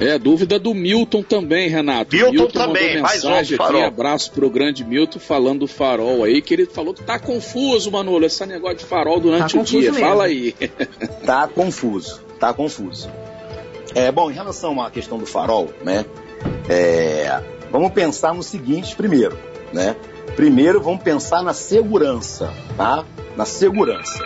É, 0.00 0.18
dúvida 0.18 0.58
do 0.58 0.74
Milton 0.74 1.22
também, 1.22 1.68
Renato. 1.68 2.16
Milton, 2.16 2.32
Milton 2.32 2.58
também, 2.58 3.02
mais 3.02 3.22
um 3.22 3.44
farol. 3.56 3.80
Aqui, 3.80 3.86
abraço 3.86 4.32
pro 4.32 4.48
grande 4.48 4.82
Milton 4.82 5.18
falando 5.18 5.60
do 5.60 5.66
farol 5.66 6.24
aí, 6.24 6.40
que 6.40 6.54
ele 6.54 6.64
falou 6.64 6.94
que 6.94 7.02
tá 7.02 7.18
confuso, 7.18 7.92
Manolo, 7.92 8.24
esse 8.24 8.44
negócio 8.46 8.78
de 8.78 8.86
farol 8.86 9.20
durante 9.20 9.54
tá 9.54 9.60
o 9.60 9.62
dia. 9.62 9.92
Mesmo. 9.92 10.00
Fala 10.00 10.24
aí. 10.24 10.54
Tá 11.24 11.46
confuso, 11.46 12.20
tá 12.40 12.52
confuso. 12.52 13.10
É, 13.94 14.10
bom, 14.10 14.30
em 14.30 14.34
relação 14.34 14.80
à 14.80 14.90
questão 14.90 15.18
do 15.18 15.26
farol, 15.26 15.68
né, 15.84 16.04
é, 16.68 17.40
vamos 17.70 17.92
pensar 17.92 18.34
no 18.34 18.42
seguinte 18.42 18.96
primeiro, 18.96 19.38
né? 19.72 19.94
Primeiro 20.34 20.80
vamos 20.80 21.02
pensar 21.02 21.42
na 21.42 21.52
segurança, 21.52 22.52
tá? 22.76 23.04
Na 23.36 23.44
segurança. 23.44 24.24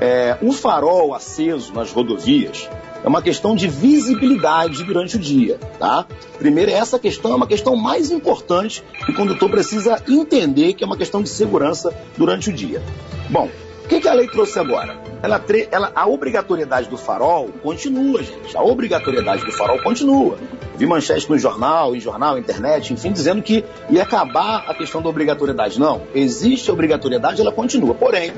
É, 0.00 0.36
o 0.40 0.52
farol 0.52 1.12
aceso 1.12 1.72
nas 1.72 1.90
rodovias, 1.90 2.68
é 3.02 3.08
uma 3.08 3.22
questão 3.22 3.54
de 3.54 3.68
visibilidade 3.68 4.82
durante 4.84 5.16
o 5.16 5.18
dia, 5.18 5.58
tá? 5.78 6.06
Primeiro, 6.38 6.70
essa 6.70 6.98
questão 6.98 7.32
é 7.32 7.34
uma 7.34 7.46
questão 7.46 7.76
mais 7.76 8.10
importante 8.10 8.82
que 9.04 9.12
o 9.12 9.14
condutor 9.14 9.50
precisa 9.50 10.02
entender 10.08 10.74
que 10.74 10.84
é 10.84 10.86
uma 10.86 10.96
questão 10.96 11.22
de 11.22 11.28
segurança 11.28 11.94
durante 12.16 12.50
o 12.50 12.52
dia. 12.52 12.82
Bom, 13.30 13.48
o 13.84 13.88
que, 13.88 14.00
que 14.00 14.08
a 14.08 14.12
lei 14.12 14.28
trouxe 14.28 14.58
agora? 14.58 14.98
Ela, 15.22 15.42
ela, 15.70 15.92
a 15.94 16.06
obrigatoriedade 16.06 16.90
do 16.90 16.98
farol 16.98 17.48
continua, 17.62 18.22
gente. 18.22 18.54
A 18.54 18.62
obrigatoriedade 18.62 19.44
do 19.44 19.50
farol 19.50 19.80
continua. 19.82 20.36
Vi 20.76 20.86
manchete 20.86 21.28
no 21.28 21.38
jornal, 21.38 21.96
em 21.96 22.00
jornal, 22.00 22.38
internet, 22.38 22.92
enfim, 22.92 23.10
dizendo 23.10 23.42
que 23.42 23.64
ia 23.88 24.02
acabar 24.02 24.64
a 24.68 24.74
questão 24.74 25.00
da 25.00 25.08
obrigatoriedade. 25.08 25.80
Não, 25.80 26.02
existe 26.14 26.70
a 26.70 26.72
obrigatoriedade, 26.74 27.40
ela 27.40 27.50
continua. 27.50 27.94
Porém, 27.94 28.30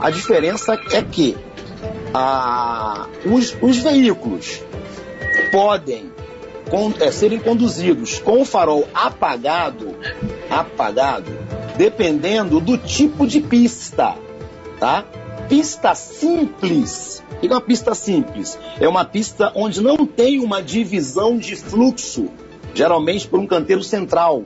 a 0.00 0.10
diferença 0.10 0.80
é 0.92 1.02
que 1.02 1.36
a, 2.14 3.08
os, 3.26 3.56
os 3.60 3.78
veículos 3.78 4.62
podem 5.50 6.12
com, 6.70 6.92
é, 7.00 7.10
serem 7.10 7.40
conduzidos 7.40 8.20
com 8.20 8.40
o 8.40 8.44
farol 8.44 8.88
apagado, 8.94 9.96
apagado, 10.48 11.30
dependendo 11.76 12.60
do 12.60 12.78
tipo 12.78 13.26
de 13.26 13.40
pista, 13.40 14.16
tá? 14.78 15.04
Pista 15.48 15.94
simples. 15.94 17.22
O 17.32 17.40
que 17.40 17.46
é 17.48 17.50
uma 17.50 17.60
pista 17.60 17.94
simples? 17.94 18.58
É 18.80 18.88
uma 18.88 19.04
pista 19.04 19.52
onde 19.54 19.82
não 19.82 20.06
tem 20.06 20.38
uma 20.38 20.62
divisão 20.62 21.36
de 21.36 21.56
fluxo, 21.56 22.30
geralmente 22.72 23.26
por 23.26 23.40
um 23.40 23.46
canteiro 23.46 23.82
central, 23.82 24.44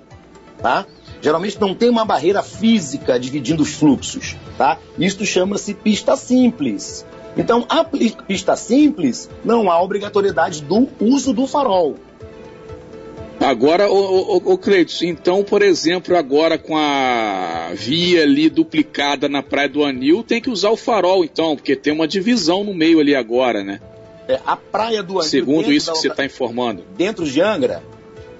tá? 0.60 0.86
Geralmente 1.20 1.60
não 1.60 1.74
tem 1.74 1.90
uma 1.90 2.04
barreira 2.04 2.42
física 2.42 3.18
dividindo 3.18 3.62
os 3.62 3.74
fluxos, 3.74 4.36
tá? 4.56 4.78
Isso 4.98 5.24
chama-se 5.26 5.74
pista 5.74 6.16
simples. 6.16 7.04
Então, 7.36 7.64
a 7.68 7.84
pista 7.84 8.56
simples 8.56 9.30
não 9.44 9.70
há 9.70 9.80
obrigatoriedade 9.80 10.62
do 10.62 10.88
uso 11.00 11.32
do 11.32 11.46
farol. 11.46 11.96
Agora, 13.40 13.88
o, 13.88 13.94
o, 13.94 14.52
o 14.54 14.58
Cleiton, 14.58 15.04
então, 15.04 15.44
por 15.44 15.62
exemplo, 15.62 16.16
agora 16.16 16.58
com 16.58 16.76
a 16.76 17.70
via 17.72 18.24
ali 18.24 18.50
duplicada 18.50 19.28
na 19.28 19.42
Praia 19.42 19.68
do 19.68 19.84
Anil, 19.84 20.24
tem 20.24 20.40
que 20.40 20.50
usar 20.50 20.70
o 20.70 20.76
farol, 20.76 21.24
então, 21.24 21.54
porque 21.54 21.76
tem 21.76 21.92
uma 21.92 22.08
divisão 22.08 22.64
no 22.64 22.74
meio 22.74 22.98
ali 22.98 23.14
agora, 23.14 23.62
né? 23.62 23.80
É, 24.26 24.40
a 24.44 24.56
Praia 24.56 25.02
do 25.02 25.14
Anil. 25.14 25.30
Segundo 25.30 25.72
isso 25.72 25.92
que 25.92 25.98
você 25.98 26.08
está 26.08 26.24
informando. 26.24 26.84
Dentro 26.96 27.24
de 27.24 27.40
Angra? 27.40 27.82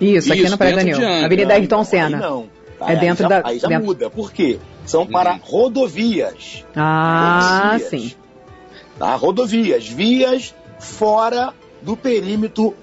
Isso, 0.01 0.33
aqui 0.33 0.43
isso, 0.43 0.51
na 0.51 0.57
Praia 0.57 0.75
do 0.75 0.81
Anil. 0.81 1.25
Avenida 1.25 1.55
Ayrton 1.55 1.85
Senna. 1.85 2.19
Não. 2.19 2.49
Tá, 2.79 2.93
é 2.93 2.97
dentro 2.97 3.25
aí 3.25 3.31
já, 3.31 3.41
da. 3.41 3.49
Aí 3.49 3.59
já 3.59 3.69
dentro... 3.69 3.87
muda. 3.87 4.11
Por 4.11 4.33
quê? 4.33 4.59
São 4.85 5.07
para 5.07 5.35
hum. 5.35 5.41
rodovias. 5.43 6.65
Ah, 6.75 7.71
rodovias. 7.73 7.91
sim. 7.91 8.13
Tá? 8.99 9.15
Rodovias, 9.15 9.87
vias 9.87 10.55
fora 10.79 11.55
do 11.83 11.97
perímetro 11.97 12.75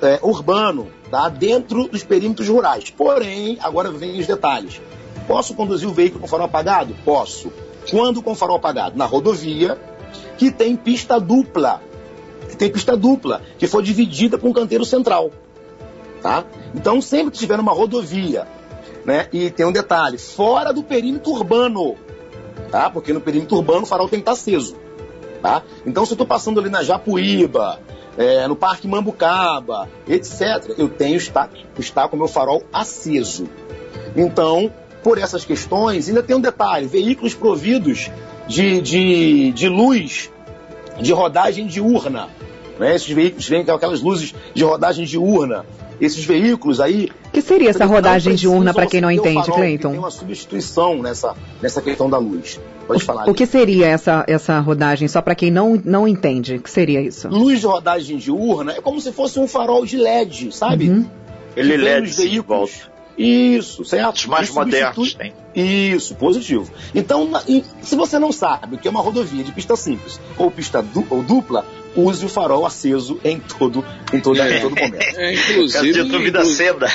é, 0.00 0.18
urbano, 0.22 0.88
tá? 1.10 1.28
dentro 1.28 1.88
dos 1.88 2.04
perímetros 2.04 2.48
rurais. 2.48 2.90
Porém, 2.90 3.58
agora 3.60 3.90
vem 3.90 4.18
os 4.18 4.26
detalhes. 4.26 4.80
Posso 5.26 5.54
conduzir 5.54 5.88
o 5.88 5.92
veículo 5.92 6.20
com 6.20 6.28
farol 6.28 6.46
apagado? 6.46 6.94
Posso. 7.04 7.52
Quando 7.90 8.22
com 8.22 8.34
farol 8.34 8.56
apagado? 8.56 8.96
Na 8.96 9.04
rodovia, 9.04 9.78
que 10.38 10.50
tem 10.50 10.76
pista 10.76 11.20
dupla. 11.20 11.82
E 12.50 12.56
tem 12.56 12.70
pista 12.70 12.96
dupla, 12.96 13.42
que 13.58 13.66
foi 13.66 13.82
dividida 13.82 14.38
com 14.38 14.48
um 14.48 14.52
canteiro 14.52 14.84
central. 14.84 15.30
Tá? 16.20 16.44
Então, 16.74 17.00
sempre 17.00 17.30
que 17.30 17.38
tiver 17.38 17.56
numa 17.56 17.72
rodovia, 17.72 18.46
né? 19.04 19.28
E 19.32 19.50
tem 19.50 19.64
um 19.64 19.72
detalhe, 19.72 20.18
fora 20.18 20.72
do 20.72 20.82
perímetro 20.82 21.32
urbano, 21.32 21.96
tá? 22.70 22.90
Porque 22.90 23.12
no 23.12 23.20
perímetro 23.20 23.56
urbano 23.56 23.82
o 23.82 23.86
farol 23.86 24.08
tem 24.08 24.18
que 24.18 24.22
estar 24.22 24.32
aceso, 24.32 24.76
tá? 25.40 25.62
Então, 25.86 26.04
se 26.04 26.12
eu 26.12 26.14
estou 26.14 26.26
passando 26.26 26.60
ali 26.60 26.68
na 26.68 26.82
Japuíba, 26.82 27.80
é, 28.16 28.46
no 28.46 28.56
Parque 28.56 28.86
Mambucaba, 28.86 29.88
etc., 30.08 30.74
eu 30.76 30.88
tenho 30.88 31.16
estar, 31.16 31.50
estar 31.78 32.08
com 32.08 32.16
o 32.16 32.18
meu 32.18 32.28
farol 32.28 32.62
aceso. 32.72 33.48
Então, 34.16 34.72
por 35.02 35.18
essas 35.18 35.44
questões, 35.44 36.08
ainda 36.08 36.22
tem 36.22 36.36
um 36.36 36.40
detalhe: 36.40 36.86
veículos 36.86 37.34
providos 37.34 38.10
de, 38.46 38.80
de, 38.80 39.52
de 39.52 39.68
luz 39.68 40.30
de 41.00 41.12
rodagem 41.12 41.66
diurna. 41.66 42.28
Né? 42.80 42.94
Esses 42.94 43.08
veículos 43.10 43.46
vêm 43.46 43.64
com 43.64 43.72
aquelas 43.72 44.00
luzes 44.00 44.34
de 44.54 44.64
rodagem 44.64 45.04
diurna. 45.04 45.66
Esses 46.00 46.24
veículos 46.24 46.80
aí. 46.80 47.10
O 47.26 47.30
que 47.30 47.42
seria 47.42 47.68
essa 47.68 47.84
rodagem 47.84 48.34
diurna 48.34 48.72
para 48.72 48.86
quem 48.86 49.02
não 49.02 49.10
entende, 49.10 49.34
farol, 49.44 49.56
Cleiton? 49.56 49.90
Tem 49.90 49.98
uma 49.98 50.10
substituição 50.10 51.02
nessa, 51.02 51.36
nessa 51.60 51.82
questão 51.82 52.08
da 52.08 52.16
luz. 52.16 52.58
Pode 52.88 53.04
falar. 53.04 53.28
O 53.28 53.34
que 53.34 53.44
seria 53.44 53.86
essa, 53.86 54.24
essa 54.26 54.58
rodagem, 54.60 55.06
só 55.08 55.20
para 55.20 55.34
quem 55.34 55.50
não, 55.50 55.80
não 55.84 56.08
entende? 56.08 56.54
O 56.56 56.62
que 56.62 56.70
seria 56.70 57.02
isso? 57.02 57.28
Luz 57.28 57.60
de 57.60 57.66
rodagem 57.66 58.16
diurna 58.16 58.72
é 58.72 58.80
como 58.80 58.98
se 58.98 59.12
fosse 59.12 59.38
um 59.38 59.46
farol 59.46 59.84
de 59.84 59.98
LED, 59.98 60.50
sabe? 60.56 60.88
Uhum. 60.88 61.06
Ele 61.54 61.76
vem 61.76 61.84
LED 61.84 62.14
sim, 62.14 62.22
veículos. 62.22 62.46
volta. 62.72 62.90
Isso, 63.18 63.84
certo? 63.84 64.16
Os 64.16 64.26
mais 64.26 64.48
E 64.48 64.52
modernos 64.54 65.14
tem. 65.14 65.32
Isso, 65.54 66.14
positivo. 66.14 66.70
Então, 66.94 67.28
e 67.46 67.62
se 67.82 67.94
você 67.94 68.18
não 68.18 68.32
sabe 68.32 68.76
o 68.76 68.78
que 68.78 68.88
é 68.88 68.90
uma 68.90 69.02
rodovia 69.02 69.44
de 69.44 69.52
pista 69.52 69.76
simples 69.76 70.18
ou 70.38 70.50
pista 70.50 70.80
du- 70.82 71.06
ou 71.10 71.22
dupla, 71.22 71.66
use 71.96 72.24
o 72.24 72.28
farol 72.28 72.64
aceso 72.64 73.18
em 73.24 73.38
todo, 73.40 73.84
em 74.12 74.20
todo, 74.20 74.40
em 74.40 74.60
todo 74.60 74.74
momento. 74.76 75.16
É, 75.16 75.34
inclusive, 75.34 76.00
inclu- 76.02 76.44
seda. 76.46 76.86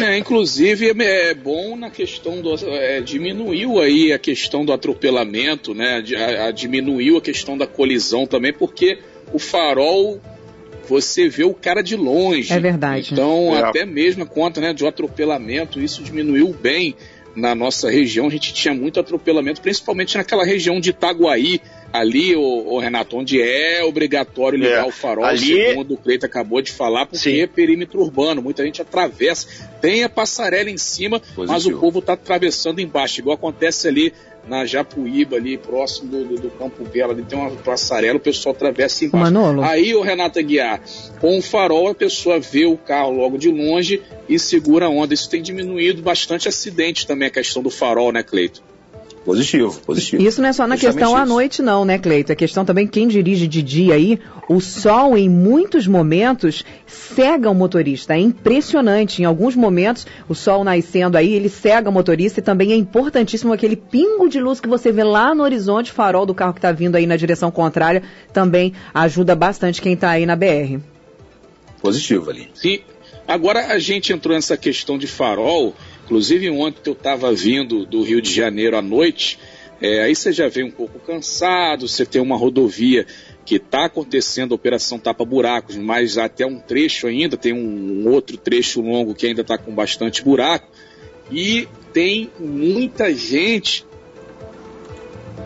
é, 0.00 0.16
inclusive 0.18 0.90
é 1.02 1.30
é 1.30 1.34
bom 1.34 1.76
na 1.76 1.90
questão 1.90 2.40
do 2.40 2.54
é, 2.68 3.00
diminuiu 3.00 3.80
aí 3.80 4.12
a 4.12 4.18
questão 4.18 4.64
do 4.64 4.72
atropelamento, 4.72 5.74
né? 5.74 6.02
a- 6.16 6.46
a- 6.46 6.50
diminuiu 6.50 7.16
a 7.16 7.20
questão 7.20 7.56
da 7.58 7.66
colisão 7.66 8.26
também, 8.26 8.52
porque 8.52 8.98
o 9.32 9.38
farol 9.38 10.20
você 10.88 11.28
vê 11.28 11.44
o 11.44 11.54
cara 11.54 11.80
de 11.82 11.96
longe. 11.96 12.52
É 12.52 12.58
verdade. 12.58 13.10
Então, 13.12 13.56
É. 13.56 13.62
até 13.62 13.84
mesmo 13.86 14.24
a 14.24 14.26
conta 14.26 14.60
né, 14.60 14.72
de 14.72 14.84
um 14.84 14.88
atropelamento, 14.88 15.80
isso 15.80 16.02
diminuiu 16.02 16.52
bem 16.60 16.94
na 17.36 17.54
nossa 17.54 17.88
região. 17.90 18.26
A 18.26 18.30
gente 18.30 18.52
tinha 18.52 18.74
muito 18.74 18.98
atropelamento, 19.00 19.60
principalmente 19.62 20.16
naquela 20.16 20.44
região 20.44 20.80
de 20.80 20.90
Itaguaí, 20.90 21.60
ali, 21.92 22.34
o, 22.34 22.78
Renato, 22.78 23.16
onde 23.16 23.40
é 23.42 23.84
obrigatório 23.84 24.58
ligar 24.58 24.84
É. 24.84 24.88
o 24.88 24.90
farol, 24.90 25.24
Ali- 25.24 25.38
segundo 25.68 25.94
o 25.94 25.96
Cleito 25.96 26.24
acabou 26.24 26.62
de 26.62 26.72
falar, 26.72 27.06
porque 27.06 27.18
Sim. 27.30 27.40
é 27.40 27.46
perímetro 27.46 28.00
urbano. 28.00 28.40
Muita 28.40 28.64
gente 28.64 28.80
atravessa, 28.80 29.46
tem 29.80 30.02
a 30.02 30.08
passarela 30.08 30.70
em 30.70 30.78
cima, 30.78 31.20
mas 31.36 31.48
Positivo. 31.48 31.76
o 31.76 31.80
povo 31.80 31.98
está 31.98 32.14
atravessando 32.14 32.80
embaixo, 32.80 33.20
igual 33.20 33.34
acontece 33.34 33.86
ali 33.88 34.12
na 34.48 34.66
Japuíba, 34.66 35.36
ali 35.36 35.56
próximo 35.56 36.10
do, 36.10 36.24
do- 36.24 36.40
do 36.40 36.50
Campo 36.50 36.82
Belo, 36.84 37.12
ali 37.12 37.22
tem 37.22 37.38
uma 37.38 37.50
passarela, 37.50 38.16
o 38.16 38.20
pessoal 38.20 38.54
atravessa 38.54 39.04
embaixo. 39.04 39.32
Manolo? 39.32 39.62
Aí, 39.62 39.94
o 39.94 40.00
Renato 40.00 40.38
Aguiar, 40.38 40.80
com 41.20 41.38
o 41.38 41.42
farol, 41.42 41.88
a 41.88 41.94
pessoa 41.94 42.40
vê 42.40 42.64
o 42.66 42.76
carro 42.76 43.12
logo 43.12 43.38
de 43.38 43.48
longe 43.50 44.02
e 44.28 44.38
segura 44.40 44.86
a 44.86 44.88
onda. 44.88 45.14
Isso 45.14 45.30
tem 45.30 45.40
diminuído 45.40 46.02
bastante 46.02 46.48
acidente 46.48 47.06
também, 47.06 47.28
a 47.28 47.30
questão 47.30 47.62
do 47.62 47.70
farol, 47.70 48.10
né, 48.10 48.22
Cleito? 48.24 48.62
Positivo, 49.24 49.80
positivo. 49.86 50.20
Isso 50.20 50.42
não 50.42 50.48
é 50.48 50.52
só 50.52 50.66
na 50.66 50.74
Justamente 50.74 50.98
questão 50.98 51.16
à 51.16 51.22
isso. 51.22 51.32
noite, 51.32 51.62
não, 51.62 51.84
né, 51.84 51.96
Cleito? 51.96 52.32
É 52.32 52.34
questão 52.34 52.64
também 52.64 52.88
quem 52.88 53.06
dirige 53.06 53.46
de 53.46 53.62
dia 53.62 53.94
aí, 53.94 54.18
o 54.48 54.60
sol 54.60 55.16
em 55.16 55.28
muitos 55.28 55.86
momentos 55.86 56.64
cega 56.86 57.48
o 57.48 57.54
motorista. 57.54 58.14
É 58.14 58.18
impressionante. 58.18 59.22
Em 59.22 59.24
alguns 59.24 59.54
momentos, 59.54 60.06
o 60.28 60.34
sol 60.34 60.64
nascendo 60.64 61.16
aí, 61.16 61.32
ele 61.34 61.48
cega 61.48 61.88
o 61.88 61.92
motorista 61.92 62.40
e 62.40 62.42
também 62.42 62.72
é 62.72 62.76
importantíssimo 62.76 63.52
aquele 63.52 63.76
pingo 63.76 64.28
de 64.28 64.40
luz 64.40 64.58
que 64.58 64.68
você 64.68 64.90
vê 64.90 65.04
lá 65.04 65.32
no 65.34 65.44
horizonte, 65.44 65.92
farol 65.92 66.26
do 66.26 66.34
carro 66.34 66.52
que 66.52 66.58
está 66.58 66.72
vindo 66.72 66.96
aí 66.96 67.06
na 67.06 67.16
direção 67.16 67.50
contrária, 67.50 68.02
também 68.32 68.72
ajuda 68.92 69.36
bastante 69.36 69.80
quem 69.80 69.92
está 69.92 70.10
aí 70.10 70.26
na 70.26 70.34
BR. 70.34 70.80
Positivo 71.80 72.30
ali. 72.30 72.48
Sim. 72.54 72.80
Agora 73.26 73.68
a 73.68 73.78
gente 73.78 74.12
entrou 74.12 74.34
nessa 74.34 74.56
questão 74.56 74.98
de 74.98 75.06
farol. 75.06 75.74
Inclusive 76.12 76.50
ontem 76.50 76.90
eu 76.90 76.92
estava 76.92 77.32
vindo 77.32 77.86
do 77.86 78.02
Rio 78.02 78.20
de 78.20 78.30
Janeiro 78.30 78.76
à 78.76 78.82
noite. 78.82 79.38
é, 79.80 80.02
aí 80.02 80.14
você 80.14 80.30
já 80.30 80.46
vem 80.46 80.64
um 80.64 80.70
pouco 80.70 80.98
cansado, 80.98 81.88
você 81.88 82.04
tem 82.04 82.20
uma 82.20 82.36
rodovia 82.36 83.06
que 83.46 83.54
está 83.54 83.86
acontecendo 83.86 84.52
a 84.52 84.54
operação 84.54 84.98
tapa 84.98 85.24
buracos, 85.24 85.74
mas 85.74 86.18
até 86.18 86.44
um 86.44 86.60
trecho 86.60 87.06
ainda, 87.06 87.34
tem 87.38 87.54
um, 87.54 88.02
um 88.02 88.10
outro 88.10 88.36
trecho 88.36 88.82
longo 88.82 89.14
que 89.14 89.26
ainda 89.26 89.40
está 89.40 89.56
com 89.56 89.74
bastante 89.74 90.22
buraco. 90.22 90.70
E 91.30 91.66
tem 91.94 92.30
muita 92.38 93.14
gente 93.14 93.86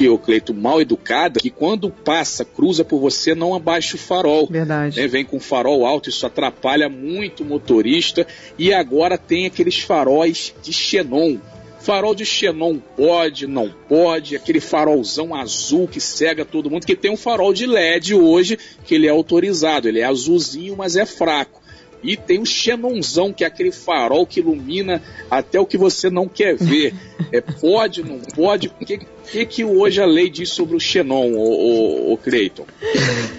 o 0.04 0.18
Cleito 0.18 0.52
mal 0.52 0.80
educada 0.80 1.40
que 1.40 1.50
quando 1.50 1.90
passa, 1.90 2.44
cruza 2.44 2.84
por 2.84 3.00
você, 3.00 3.34
não 3.34 3.54
abaixa 3.54 3.96
o 3.96 3.98
farol 3.98 4.46
Verdade. 4.46 5.00
né, 5.00 5.06
vem 5.06 5.24
com 5.24 5.40
farol 5.40 5.86
alto, 5.86 6.10
isso 6.10 6.26
atrapalha 6.26 6.88
muito 6.88 7.42
o 7.42 7.46
motorista. 7.46 8.26
E 8.58 8.72
agora 8.72 9.16
tem 9.16 9.46
aqueles 9.46 9.78
faróis 9.78 10.54
de 10.62 10.72
xenon. 10.72 11.38
Farol 11.80 12.14
de 12.14 12.26
xenon 12.26 12.78
pode, 12.96 13.46
não 13.46 13.72
pode, 13.88 14.34
aquele 14.34 14.60
farolzão 14.60 15.34
azul 15.34 15.86
que 15.86 16.00
cega 16.00 16.44
todo 16.44 16.68
mundo, 16.70 16.84
que 16.84 16.96
tem 16.96 17.12
um 17.12 17.16
farol 17.16 17.52
de 17.52 17.64
LED 17.64 18.14
hoje, 18.14 18.58
que 18.84 18.94
ele 18.94 19.06
é 19.06 19.10
autorizado, 19.10 19.88
ele 19.88 20.00
é 20.00 20.04
azulzinho, 20.04 20.76
mas 20.76 20.96
é 20.96 21.06
fraco. 21.06 21.62
E 22.02 22.16
tem 22.16 22.38
o 22.38 22.46
xenonzão, 22.46 23.32
que 23.32 23.44
é 23.44 23.46
aquele 23.46 23.72
farol 23.72 24.26
que 24.26 24.40
ilumina 24.40 25.02
até 25.30 25.58
o 25.58 25.66
que 25.66 25.78
você 25.78 26.10
não 26.10 26.28
quer 26.28 26.56
ver. 26.56 26.94
É, 27.32 27.40
pode, 27.40 28.04
não 28.04 28.20
pode? 28.20 28.68
O 28.80 28.86
que, 29.30 29.46
que, 29.46 29.64
hoje 29.64 30.00
a 30.00 30.06
lei 30.06 30.28
diz 30.30 30.50
sobre 30.50 30.76
o 30.76 30.80
xenon, 30.80 31.32
o, 31.32 32.12
o, 32.12 32.14
o? 32.14 32.18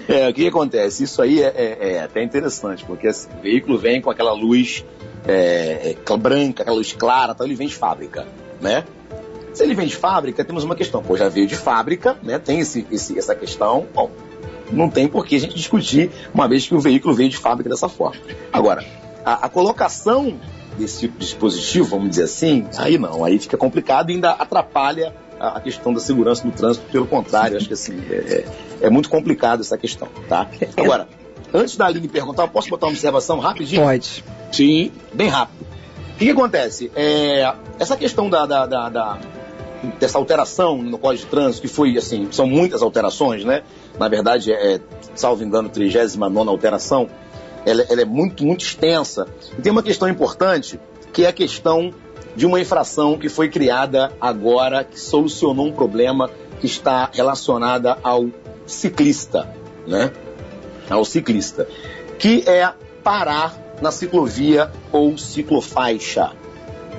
É, 0.08 0.26
o 0.28 0.32
que, 0.32 0.42
que 0.42 0.48
acontece? 0.48 1.04
Isso 1.04 1.20
aí 1.20 1.42
é, 1.42 1.52
é- 1.54 1.92
é 1.96 2.02
até 2.02 2.22
interessante, 2.22 2.82
porque 2.84 3.08
assim, 3.08 3.28
o 3.38 3.42
veículo 3.42 3.76
vem 3.78 4.00
com 4.00 4.10
aquela 4.10 4.32
luz 4.32 4.82
é, 5.26 5.94
é, 6.10 6.16
branca, 6.16 6.62
aquela 6.62 6.76
luz 6.76 6.92
clara, 6.92 7.32
então 7.32 7.46
ele 7.46 7.54
vem 7.54 7.68
de 7.68 7.74
fábrica, 7.74 8.26
né? 8.60 8.84
Se 9.52 9.64
ele 9.64 9.74
vem 9.74 9.86
de 9.86 9.96
fábrica, 9.96 10.42
temos 10.44 10.64
uma 10.64 10.74
questão. 10.74 11.02
Pô, 11.02 11.16
já 11.16 11.28
veio 11.28 11.46
de 11.46 11.56
fábrica, 11.56 12.16
né? 12.22 12.38
Tem 12.38 12.60
esse, 12.60 12.86
esse- 12.90 13.18
essa 13.18 13.34
questão. 13.34 13.86
Bom, 13.94 14.10
não 14.72 14.88
tem 14.88 15.08
por 15.08 15.26
que 15.26 15.36
a 15.36 15.40
gente 15.40 15.54
discutir, 15.54 16.10
uma 16.32 16.48
vez 16.48 16.66
que 16.66 16.74
o 16.74 16.80
veículo 16.80 17.12
veio 17.14 17.28
de 17.28 17.36
fábrica 17.36 17.68
dessa 17.68 17.88
forma. 17.88 18.20
Agora, 18.52 18.84
a, 19.24 19.46
a 19.46 19.48
colocação 19.48 20.38
desse 20.78 21.00
tipo 21.00 21.18
de 21.18 21.24
dispositivo, 21.26 21.84
vamos 21.86 22.10
dizer 22.10 22.22
assim, 22.24 22.66
aí 22.78 22.96
não, 22.96 23.24
aí 23.24 23.38
fica 23.38 23.56
complicado 23.56 24.10
e 24.10 24.14
ainda 24.14 24.30
atrapalha 24.30 25.12
a, 25.40 25.60
questão 25.60 25.92
da 25.92 26.00
segurança 26.00 26.44
no 26.46 26.52
trânsito. 26.52 26.86
Pelo 26.90 27.06
contrário, 27.06 27.56
acho 27.56 27.66
que 27.68 27.74
assim, 27.74 27.98
é, 28.10 28.44
é 28.82 28.90
muito 28.90 29.08
complicado 29.08 29.60
essa 29.60 29.76
questão, 29.78 30.08
tá? 30.28 30.46
Agora, 30.76 31.08
antes 31.52 31.76
da 31.76 31.86
Aline 31.86 32.08
perguntar, 32.08 32.44
eu 32.44 32.48
posso 32.48 32.68
botar 32.68 32.86
uma 32.86 32.92
observação 32.92 33.38
rapidinho? 33.38 33.82
Pode. 33.82 34.24
Sim, 34.52 34.92
bem 35.12 35.28
rápido. 35.28 35.66
O 36.14 36.18
que, 36.18 36.24
que 36.24 36.30
acontece? 36.32 36.90
É, 36.96 37.52
essa 37.78 37.96
questão 37.96 38.28
da, 38.28 38.44
da- 38.44 38.66
da- 38.66 38.88
da- 38.88 39.18
dessa 40.00 40.18
alteração 40.18 40.78
no 40.82 40.98
Código 40.98 41.24
de 41.24 41.30
Trânsito, 41.30 41.62
que 41.62 41.68
foi, 41.68 41.96
assim, 41.96 42.26
são 42.32 42.46
muitas 42.46 42.82
alterações, 42.82 43.44
né? 43.44 43.62
Na 43.98 44.08
verdade, 44.08 44.52
é, 44.52 44.80
salvo 45.14 45.44
engano, 45.44 45.68
39 45.68 46.50
alteração, 46.50 47.08
ela, 47.64 47.82
ela 47.88 48.00
é 48.02 48.04
muito, 48.04 48.44
muito 48.44 48.64
extensa. 48.64 49.26
E 49.56 49.62
tem 49.62 49.70
uma 49.70 49.82
questão 49.82 50.08
importante, 50.08 50.80
que 51.12 51.24
é 51.24 51.28
a 51.28 51.32
questão 51.32 51.92
de 52.38 52.46
uma 52.46 52.60
infração 52.60 53.18
que 53.18 53.28
foi 53.28 53.48
criada 53.48 54.12
agora, 54.20 54.84
que 54.84 54.98
solucionou 54.98 55.66
um 55.66 55.72
problema 55.72 56.30
que 56.60 56.66
está 56.66 57.10
relacionada 57.12 57.98
ao 58.00 58.26
ciclista, 58.64 59.52
né? 59.84 60.12
Ao 60.88 61.04
ciclista, 61.04 61.66
que 62.16 62.48
é 62.48 62.72
parar 63.02 63.58
na 63.82 63.90
ciclovia 63.90 64.70
ou 64.92 65.18
ciclofaixa, 65.18 66.30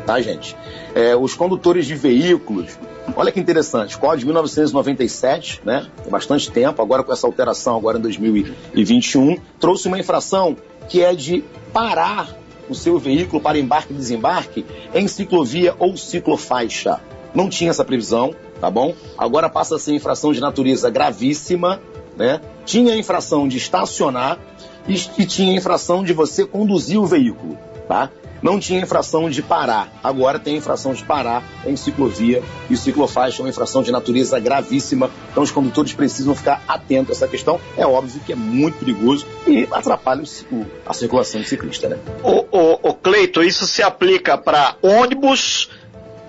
tá, 0.06 0.20
gente? 0.20 0.58
É, 0.94 1.16
os 1.16 1.36
condutores 1.36 1.86
de 1.86 1.96
veículos, 1.96 2.78
olha 3.16 3.32
que 3.32 3.40
interessante, 3.40 3.98
Código 3.98 4.20
de 4.20 4.26
1997, 4.26 5.62
né? 5.64 5.88
Bastante 6.12 6.52
tempo, 6.52 6.82
agora 6.82 7.02
com 7.02 7.14
essa 7.14 7.26
alteração, 7.26 7.78
agora 7.78 7.98
em 7.98 8.02
2021, 8.02 9.38
trouxe 9.58 9.88
uma 9.88 9.98
infração 9.98 10.58
que 10.90 11.02
é 11.02 11.16
de 11.16 11.46
parar 11.72 12.28
o 12.70 12.76
seu 12.76 12.98
veículo 13.00 13.42
para 13.42 13.58
embarque 13.58 13.94
e 13.94 13.96
desembarque 13.96 14.66
em 14.94 15.08
ciclovia 15.08 15.76
ou 15.80 15.98
ciclofaixa. 15.98 17.00
Não 17.34 17.50
tinha 17.50 17.70
essa 17.70 17.84
previsão, 17.84 18.34
tá 18.60 18.70
bom? 18.70 18.94
Agora 19.18 19.50
passa 19.50 19.76
a 19.76 19.80
ser 19.80 19.94
infração 19.94 20.32
de 20.32 20.40
natureza 20.40 20.90
gravíssima, 20.90 21.82
né? 22.16 22.42
Tinha 22.66 22.96
infração 22.96 23.48
de 23.48 23.58
estacionar 23.58 24.40
e, 24.88 24.96
e 25.18 25.26
tinha 25.26 25.56
infração 25.56 26.04
de 26.04 26.14
você 26.14 26.46
conduzir 26.46 27.00
o 27.00 27.06
veículo. 27.06 27.58
Tá? 27.90 28.12
Não 28.42 28.58
tinha 28.58 28.80
infração 28.80 29.30
de 29.30 29.42
parar. 29.42 29.92
Agora 30.02 30.40
tem 30.40 30.56
infração 30.56 30.94
de 30.94 31.04
parar 31.04 31.44
em 31.66 31.76
ciclovia 31.76 32.42
e 32.70 32.78
ciclofaixa 32.78 33.42
é 33.42 33.44
uma 33.44 33.50
infração 33.50 33.82
de 33.82 33.92
natureza 33.92 34.40
gravíssima. 34.40 35.10
Então 35.32 35.44
os 35.44 35.52
condutores 35.52 35.92
precisam 35.92 36.34
ficar 36.34 36.64
atentos 36.68 37.10
a 37.10 37.14
essa 37.16 37.28
questão. 37.28 37.60
É 37.76 37.86
óbvio 37.86 38.22
que 38.26 38.32
é 38.32 38.36
muito 38.36 38.78
perigoso 38.78 39.26
e 39.46 39.68
atrapalha 39.72 40.24
o, 40.52 40.66
a 40.86 40.94
circulação 40.94 41.42
de 41.42 41.50
ciclista, 41.50 41.90
né? 41.90 41.98
O, 42.24 42.46
o, 42.58 42.90
o 42.90 42.94
Cleito, 42.94 43.44
isso 43.44 43.68
se 43.68 43.82
aplica 43.82 44.38
para 44.38 44.76
ônibus, 44.82 45.70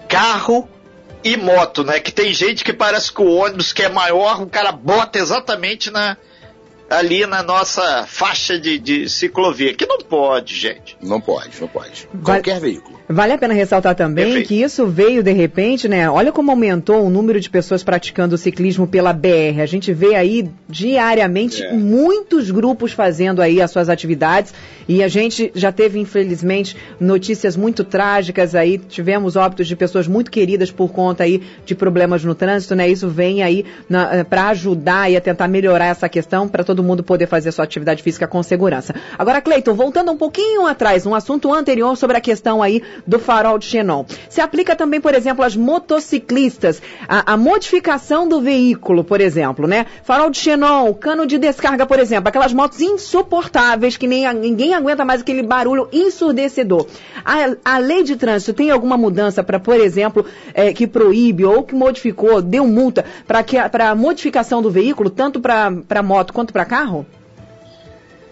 carro 0.08 0.68
e 1.22 1.36
moto, 1.36 1.84
né? 1.84 2.00
Que 2.00 2.10
tem 2.10 2.32
gente 2.32 2.64
que 2.64 2.72
parece 2.72 3.12
que 3.12 3.22
o 3.22 3.30
ônibus 3.30 3.72
que 3.72 3.82
é 3.82 3.88
maior, 3.88 4.42
o 4.42 4.46
cara 4.48 4.72
bota 4.72 5.18
exatamente 5.18 5.92
na, 5.92 6.16
ali 6.90 7.24
na 7.24 7.40
nossa 7.42 8.04
faixa 8.06 8.58
de, 8.58 8.78
de 8.78 9.08
ciclovia, 9.08 9.72
que 9.72 9.86
não 9.86 9.98
pode, 9.98 10.56
gente. 10.56 10.96
Não 11.00 11.20
pode, 11.20 11.60
não 11.60 11.68
pode. 11.68 12.08
Qualquer 12.24 12.58
veículo. 12.58 12.98
Vale 13.12 13.32
a 13.32 13.38
pena 13.38 13.52
ressaltar 13.54 13.96
também 13.96 14.26
Perfeito. 14.26 14.48
que 14.48 14.62
isso 14.62 14.86
veio 14.86 15.20
de 15.20 15.32
repente, 15.32 15.88
né? 15.88 16.08
Olha 16.08 16.30
como 16.30 16.52
aumentou 16.52 17.04
o 17.04 17.10
número 17.10 17.40
de 17.40 17.50
pessoas 17.50 17.82
praticando 17.82 18.36
o 18.36 18.38
ciclismo 18.38 18.86
pela 18.86 19.12
BR. 19.12 19.60
A 19.60 19.66
gente 19.66 19.92
vê 19.92 20.14
aí 20.14 20.48
diariamente 20.68 21.60
é. 21.60 21.72
muitos 21.72 22.52
grupos 22.52 22.92
fazendo 22.92 23.42
aí 23.42 23.60
as 23.60 23.72
suas 23.72 23.88
atividades 23.88 24.54
e 24.88 25.02
a 25.02 25.08
gente 25.08 25.50
já 25.56 25.72
teve, 25.72 25.98
infelizmente, 25.98 26.76
notícias 27.00 27.56
muito 27.56 27.82
trágicas 27.82 28.54
aí. 28.54 28.78
Tivemos 28.78 29.34
óbitos 29.34 29.66
de 29.66 29.74
pessoas 29.74 30.06
muito 30.06 30.30
queridas 30.30 30.70
por 30.70 30.92
conta 30.92 31.24
aí 31.24 31.42
de 31.66 31.74
problemas 31.74 32.24
no 32.24 32.34
trânsito, 32.34 32.76
né? 32.76 32.88
Isso 32.88 33.08
vem 33.08 33.42
aí 33.42 33.64
eh, 33.90 34.24
para 34.24 34.50
ajudar 34.50 35.10
e 35.10 35.16
a 35.16 35.20
tentar 35.20 35.48
melhorar 35.48 35.86
essa 35.86 36.08
questão 36.08 36.46
para 36.46 36.62
todo 36.62 36.79
mundo 36.82 37.02
poder 37.02 37.26
fazer 37.26 37.52
sua 37.52 37.64
atividade 37.64 38.02
física 38.02 38.26
com 38.26 38.42
segurança. 38.42 38.94
Agora, 39.18 39.40
Cleiton, 39.40 39.74
voltando 39.74 40.12
um 40.12 40.16
pouquinho 40.16 40.66
atrás, 40.66 41.06
um 41.06 41.14
assunto 41.14 41.52
anterior 41.52 41.96
sobre 41.96 42.16
a 42.16 42.20
questão 42.20 42.62
aí 42.62 42.82
do 43.06 43.18
farol 43.18 43.58
de 43.58 43.66
xenon. 43.66 44.04
Se 44.28 44.40
aplica 44.40 44.74
também, 44.76 45.00
por 45.00 45.14
exemplo, 45.14 45.44
às 45.44 45.56
motociclistas, 45.56 46.82
a, 47.08 47.34
a 47.34 47.36
modificação 47.36 48.28
do 48.28 48.40
veículo, 48.40 49.04
por 49.04 49.20
exemplo, 49.20 49.66
né? 49.66 49.86
Farol 50.02 50.30
de 50.30 50.38
xenon, 50.38 50.92
cano 50.94 51.26
de 51.26 51.38
descarga, 51.38 51.86
por 51.86 51.98
exemplo, 51.98 52.28
aquelas 52.28 52.52
motos 52.52 52.80
insuportáveis 52.80 53.96
que 53.96 54.06
nem, 54.06 54.32
ninguém 54.34 54.74
aguenta 54.74 55.04
mais 55.04 55.20
aquele 55.20 55.42
barulho 55.42 55.88
ensurdecedor. 55.92 56.86
A, 57.24 57.74
a 57.74 57.78
lei 57.78 58.02
de 58.02 58.16
trânsito 58.16 58.54
tem 58.54 58.70
alguma 58.70 58.96
mudança 58.96 59.42
para, 59.42 59.58
por 59.58 59.76
exemplo, 59.76 60.24
é, 60.54 60.72
que 60.72 60.86
proíbe 60.86 61.44
ou 61.44 61.62
que 61.62 61.74
modificou, 61.74 62.40
deu 62.42 62.66
multa 62.66 63.04
para 63.26 63.90
a 63.90 63.94
modificação 63.94 64.62
do 64.62 64.70
veículo, 64.70 65.10
tanto 65.10 65.40
para 65.40 66.02
moto 66.02 66.32
quanto 66.32 66.52
para 66.52 66.64
carro? 66.70 67.04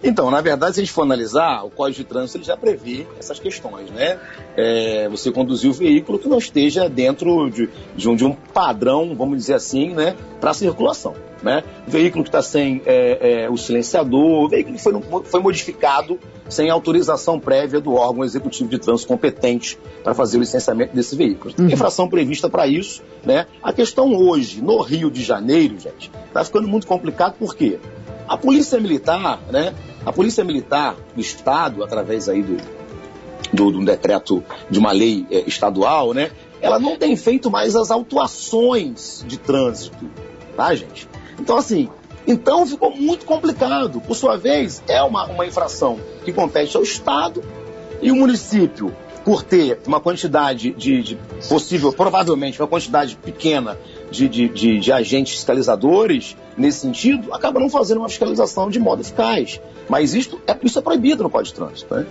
Então, 0.00 0.30
na 0.30 0.40
verdade, 0.40 0.76
se 0.76 0.80
a 0.80 0.84
gente 0.84 0.92
for 0.92 1.02
analisar, 1.02 1.64
o 1.64 1.70
Código 1.70 2.04
de 2.04 2.04
Trânsito 2.04 2.38
ele 2.38 2.44
já 2.44 2.56
prevê 2.56 3.04
essas 3.18 3.40
questões, 3.40 3.90
né? 3.90 4.16
É, 4.56 5.08
você 5.08 5.32
conduzir 5.32 5.68
o 5.68 5.72
veículo 5.72 6.20
que 6.20 6.28
não 6.28 6.38
esteja 6.38 6.88
dentro 6.88 7.50
de, 7.50 7.68
de, 7.96 8.08
um, 8.08 8.14
de 8.14 8.24
um 8.24 8.32
padrão, 8.32 9.12
vamos 9.16 9.38
dizer 9.38 9.54
assim, 9.54 9.92
né, 9.92 10.14
para 10.40 10.54
circulação. 10.54 11.14
Né? 11.42 11.62
O 11.86 11.90
veículo 11.90 12.24
que 12.24 12.30
está 12.30 12.42
sem 12.42 12.82
é, 12.84 13.44
é, 13.44 13.50
o 13.50 13.56
silenciador, 13.56 14.44
o 14.44 14.48
veículo 14.48 14.76
que 14.76 14.82
foi, 14.82 14.92
foi 15.24 15.40
modificado 15.40 16.18
sem 16.48 16.68
autorização 16.68 17.38
prévia 17.38 17.80
do 17.80 17.94
órgão 17.94 18.24
executivo 18.24 18.68
de 18.68 18.78
trânsito 18.78 19.06
competente 19.06 19.78
para 20.02 20.14
fazer 20.14 20.38
o 20.38 20.40
licenciamento 20.40 20.94
desse 20.96 21.14
veículo. 21.14 21.54
Uhum. 21.56 21.66
infração 21.66 22.08
prevista 22.08 22.48
para 22.48 22.66
isso. 22.66 23.02
Né? 23.24 23.46
A 23.62 23.72
questão 23.72 24.16
hoje, 24.16 24.60
no 24.60 24.80
Rio 24.80 25.10
de 25.10 25.22
Janeiro, 25.22 25.78
gente, 25.78 26.10
está 26.26 26.44
ficando 26.44 26.66
muito 26.66 26.88
complicado 26.88 27.36
porque 27.38 27.78
a 28.28 28.36
Polícia 28.36 28.78
Militar, 28.78 29.40
né, 29.50 29.74
a 30.04 30.12
Polícia 30.12 30.44
Militar 30.44 30.96
do 31.14 31.20
Estado, 31.20 31.82
através 31.82 32.28
aí 32.28 32.42
do, 32.42 32.56
do, 33.52 33.70
do 33.70 33.84
decreto 33.84 34.44
de 34.70 34.78
uma 34.78 34.92
lei 34.92 35.26
é, 35.30 35.40
estadual, 35.46 36.12
né, 36.12 36.30
ela 36.60 36.78
não 36.78 36.96
tem 36.96 37.16
feito 37.16 37.50
mais 37.50 37.74
as 37.74 37.90
autuações 37.90 39.24
de 39.26 39.38
trânsito, 39.38 40.10
tá, 40.56 40.74
gente? 40.74 41.08
Então, 41.38 41.56
assim, 41.56 41.88
então 42.26 42.66
ficou 42.66 42.94
muito 42.94 43.24
complicado. 43.24 44.00
Por 44.00 44.14
sua 44.14 44.36
vez, 44.36 44.82
é 44.88 45.02
uma, 45.02 45.24
uma 45.26 45.46
infração 45.46 45.98
que 46.24 46.32
compete 46.32 46.76
ao 46.76 46.82
Estado 46.82 47.42
e 48.02 48.10
o 48.10 48.16
município, 48.16 48.94
por 49.24 49.42
ter 49.42 49.80
uma 49.86 50.00
quantidade 50.00 50.72
de, 50.72 51.02
de 51.02 51.18
possível, 51.48 51.92
provavelmente, 51.92 52.60
uma 52.60 52.68
quantidade 52.68 53.16
pequena 53.16 53.78
de, 54.10 54.28
de, 54.28 54.48
de, 54.48 54.78
de 54.78 54.92
agentes 54.92 55.34
fiscalizadores 55.34 56.36
nesse 56.56 56.80
sentido, 56.80 57.32
acaba 57.32 57.60
não 57.60 57.70
fazendo 57.70 57.98
uma 57.98 58.08
fiscalização 58.08 58.70
de 58.70 58.78
modo 58.78 59.02
eficaz. 59.02 59.60
Mas 59.88 60.14
isto 60.14 60.40
é, 60.46 60.56
isso 60.62 60.78
é 60.78 60.82
proibido 60.82 61.22
no 61.22 61.30
Código 61.30 61.54
de 61.54 61.54
Trânsito. 61.54 61.94
Né? 61.94 62.06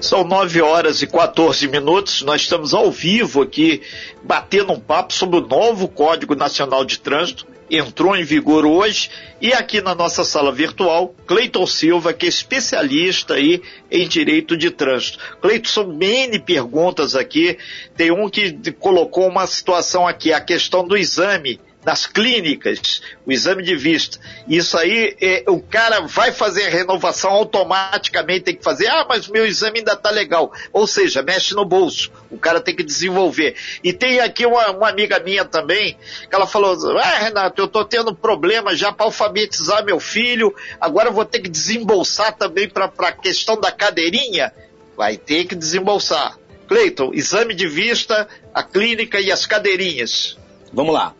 São 0.00 0.24
9 0.24 0.60
horas 0.60 1.02
e 1.02 1.06
14 1.06 1.66
minutos. 1.68 2.22
Nós 2.22 2.42
estamos 2.42 2.74
ao 2.74 2.90
vivo 2.90 3.42
aqui, 3.42 3.82
batendo 4.22 4.72
um 4.72 4.80
papo 4.80 5.12
sobre 5.12 5.38
o 5.38 5.46
novo 5.46 5.88
Código 5.88 6.34
Nacional 6.34 6.84
de 6.84 6.98
Trânsito. 6.98 7.46
Entrou 7.70 8.16
em 8.16 8.24
vigor 8.24 8.64
hoje. 8.64 9.10
E 9.40 9.52
aqui 9.52 9.80
na 9.80 9.94
nossa 9.94 10.24
sala 10.24 10.52
virtual, 10.52 11.14
Cleiton 11.26 11.66
Silva, 11.66 12.12
que 12.12 12.26
é 12.26 12.28
especialista 12.28 13.34
aí 13.34 13.62
em 13.90 14.06
direito 14.08 14.56
de 14.56 14.70
trânsito. 14.70 15.18
Cleiton, 15.40 15.68
são 15.68 15.92
N 15.92 16.38
perguntas 16.38 17.14
aqui. 17.14 17.58
Tem 17.96 18.10
um 18.10 18.30
que 18.30 18.52
colocou 18.78 19.28
uma 19.28 19.46
situação 19.46 20.06
aqui, 20.06 20.32
a 20.32 20.40
questão 20.40 20.86
do 20.86 20.96
exame 20.96 21.60
nas 21.86 22.04
clínicas, 22.04 23.00
o 23.24 23.30
exame 23.30 23.62
de 23.62 23.76
vista. 23.76 24.18
Isso 24.48 24.76
aí, 24.76 25.16
é, 25.20 25.44
o 25.46 25.62
cara 25.62 26.00
vai 26.00 26.32
fazer 26.32 26.64
a 26.64 26.68
renovação 26.68 27.30
automaticamente, 27.30 28.46
tem 28.46 28.56
que 28.56 28.64
fazer, 28.64 28.88
ah, 28.88 29.06
mas 29.08 29.28
o 29.28 29.32
meu 29.32 29.46
exame 29.46 29.78
ainda 29.78 29.92
está 29.92 30.10
legal. 30.10 30.52
Ou 30.72 30.84
seja, 30.84 31.22
mexe 31.22 31.54
no 31.54 31.64
bolso. 31.64 32.10
O 32.28 32.38
cara 32.38 32.60
tem 32.60 32.74
que 32.74 32.82
desenvolver. 32.82 33.54
E 33.84 33.92
tem 33.92 34.18
aqui 34.18 34.44
uma, 34.44 34.68
uma 34.72 34.88
amiga 34.88 35.20
minha 35.20 35.44
também, 35.44 35.96
que 36.28 36.34
ela 36.34 36.44
falou, 36.44 36.76
ah, 36.98 37.18
Renato, 37.18 37.62
eu 37.62 37.66
estou 37.66 37.84
tendo 37.84 38.12
problema 38.12 38.74
já 38.74 38.90
para 38.90 39.06
alfabetizar 39.06 39.84
meu 39.84 40.00
filho, 40.00 40.52
agora 40.80 41.10
eu 41.10 41.12
vou 41.12 41.24
ter 41.24 41.38
que 41.38 41.48
desembolsar 41.48 42.36
também 42.36 42.68
para 42.68 42.86
a 42.86 43.12
questão 43.12 43.60
da 43.60 43.70
cadeirinha. 43.70 44.52
Vai 44.96 45.16
ter 45.16 45.44
que 45.44 45.54
desembolsar. 45.54 46.36
Cleiton, 46.66 47.12
exame 47.14 47.54
de 47.54 47.68
vista, 47.68 48.26
a 48.52 48.64
clínica 48.64 49.20
e 49.20 49.30
as 49.30 49.46
cadeirinhas. 49.46 50.36
Vamos 50.72 50.92
lá. 50.92 51.14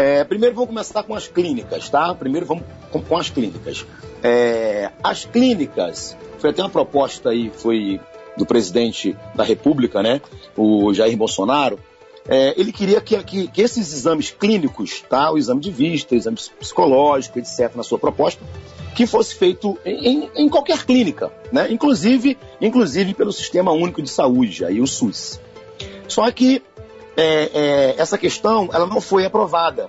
É, 0.00 0.24
primeiro 0.24 0.54
vamos 0.54 0.70
começar 0.70 1.02
com 1.02 1.14
as 1.14 1.28
clínicas, 1.28 1.90
tá? 1.90 2.14
Primeiro 2.14 2.46
vamos 2.46 2.64
com, 2.90 3.02
com 3.02 3.18
as 3.18 3.28
clínicas. 3.28 3.84
É, 4.22 4.90
as 5.04 5.26
clínicas, 5.26 6.16
foi 6.38 6.48
até 6.48 6.62
uma 6.62 6.70
proposta 6.70 7.28
aí, 7.28 7.52
foi 7.54 8.00
do 8.34 8.46
presidente 8.46 9.14
da 9.34 9.44
República, 9.44 10.02
né? 10.02 10.22
O 10.56 10.94
Jair 10.94 11.14
Bolsonaro. 11.18 11.78
É, 12.26 12.58
ele 12.58 12.72
queria 12.72 12.98
que, 13.02 13.22
que, 13.22 13.48
que, 13.48 13.60
esses 13.60 13.92
exames 13.92 14.30
clínicos, 14.30 15.02
tá? 15.06 15.30
O 15.30 15.36
exame 15.36 15.60
de 15.60 15.70
vista, 15.70 16.14
o 16.14 16.16
exame 16.16 16.38
psicológico, 16.58 17.38
etc., 17.38 17.72
na 17.74 17.82
sua 17.82 17.98
proposta, 17.98 18.42
que 18.96 19.06
fosse 19.06 19.34
feito 19.34 19.78
em, 19.84 20.06
em, 20.06 20.30
em 20.34 20.48
qualquer 20.48 20.82
clínica, 20.86 21.30
né? 21.52 21.70
Inclusive, 21.70 22.38
inclusive 22.58 23.12
pelo 23.12 23.34
Sistema 23.34 23.70
Único 23.72 24.00
de 24.00 24.08
Saúde, 24.08 24.64
aí 24.64 24.80
o 24.80 24.86
SUS. 24.86 25.38
Só 26.08 26.30
que 26.30 26.62
é, 27.20 27.50
é, 27.52 27.94
essa 27.98 28.16
questão 28.16 28.70
ela 28.72 28.86
não 28.86 29.00
foi 29.00 29.26
aprovada. 29.26 29.88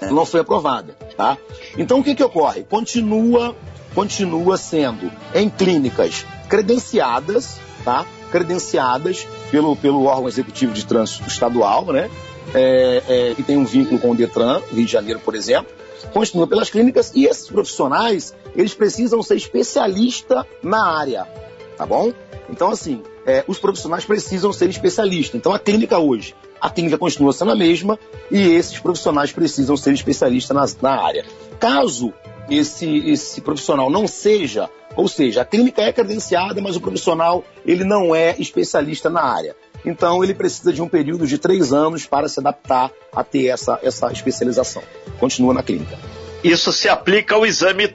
Ela 0.00 0.12
não 0.12 0.26
foi 0.26 0.40
aprovada. 0.40 0.94
Tá? 1.16 1.38
Então 1.76 2.00
o 2.00 2.04
que, 2.04 2.14
que 2.14 2.22
ocorre? 2.22 2.64
Continua, 2.64 3.56
continua 3.94 4.56
sendo 4.56 5.10
em 5.34 5.48
clínicas 5.48 6.26
credenciadas, 6.48 7.58
tá? 7.84 8.04
credenciadas 8.30 9.26
pelo, 9.50 9.74
pelo 9.74 10.04
órgão 10.04 10.28
executivo 10.28 10.72
de 10.72 10.86
trânsito 10.86 11.28
estadual, 11.28 11.86
né? 11.86 12.10
É, 12.52 13.02
é, 13.08 13.34
que 13.34 13.42
tem 13.42 13.56
um 13.56 13.64
vínculo 13.64 13.98
com 14.00 14.10
o 14.10 14.14
Detran, 14.14 14.60
Rio 14.72 14.84
de 14.84 14.90
Janeiro, 14.90 15.20
por 15.20 15.36
exemplo, 15.36 15.72
continua 16.12 16.46
pelas 16.48 16.68
clínicas 16.68 17.12
e 17.14 17.24
esses 17.24 17.46
profissionais, 17.48 18.34
eles 18.56 18.74
precisam 18.74 19.22
ser 19.22 19.36
especialista 19.36 20.44
na 20.62 20.84
área, 20.84 21.28
tá 21.76 21.86
bom? 21.86 22.12
Então, 22.48 22.70
assim, 22.70 23.02
é, 23.26 23.44
os 23.46 23.58
profissionais 23.58 24.04
precisam 24.04 24.52
ser 24.52 24.68
especialistas. 24.68 25.34
Então, 25.34 25.52
a 25.52 25.58
clínica 25.58 25.98
hoje, 25.98 26.34
a 26.60 26.70
clínica 26.70 26.98
continua 26.98 27.32
sendo 27.32 27.52
a 27.52 27.56
mesma 27.56 27.98
e 28.30 28.40
esses 28.40 28.78
profissionais 28.78 29.32
precisam 29.32 29.76
ser 29.76 29.92
especialistas 29.92 30.54
na, 30.82 30.90
na 30.90 31.02
área. 31.02 31.24
Caso 31.58 32.12
esse, 32.48 33.10
esse 33.10 33.40
profissional 33.40 33.90
não 33.90 34.06
seja, 34.06 34.68
ou 34.96 35.08
seja, 35.08 35.42
a 35.42 35.44
clínica 35.44 35.82
é 35.82 35.92
credenciada, 35.92 36.60
mas 36.60 36.76
o 36.76 36.80
profissional 36.80 37.44
ele 37.64 37.84
não 37.84 38.14
é 38.14 38.34
especialista 38.38 39.08
na 39.08 39.22
área. 39.22 39.54
Então, 39.84 40.22
ele 40.22 40.34
precisa 40.34 40.72
de 40.72 40.82
um 40.82 40.88
período 40.88 41.26
de 41.26 41.38
três 41.38 41.72
anos 41.72 42.04
para 42.04 42.28
se 42.28 42.38
adaptar 42.38 42.90
a 43.14 43.24
ter 43.24 43.46
essa, 43.46 43.78
essa 43.82 44.12
especialização. 44.12 44.82
Continua 45.18 45.54
na 45.54 45.62
clínica. 45.62 45.98
Isso 46.44 46.70
se 46.72 46.88
aplica 46.88 47.34
ao 47.34 47.46
exame 47.46 47.94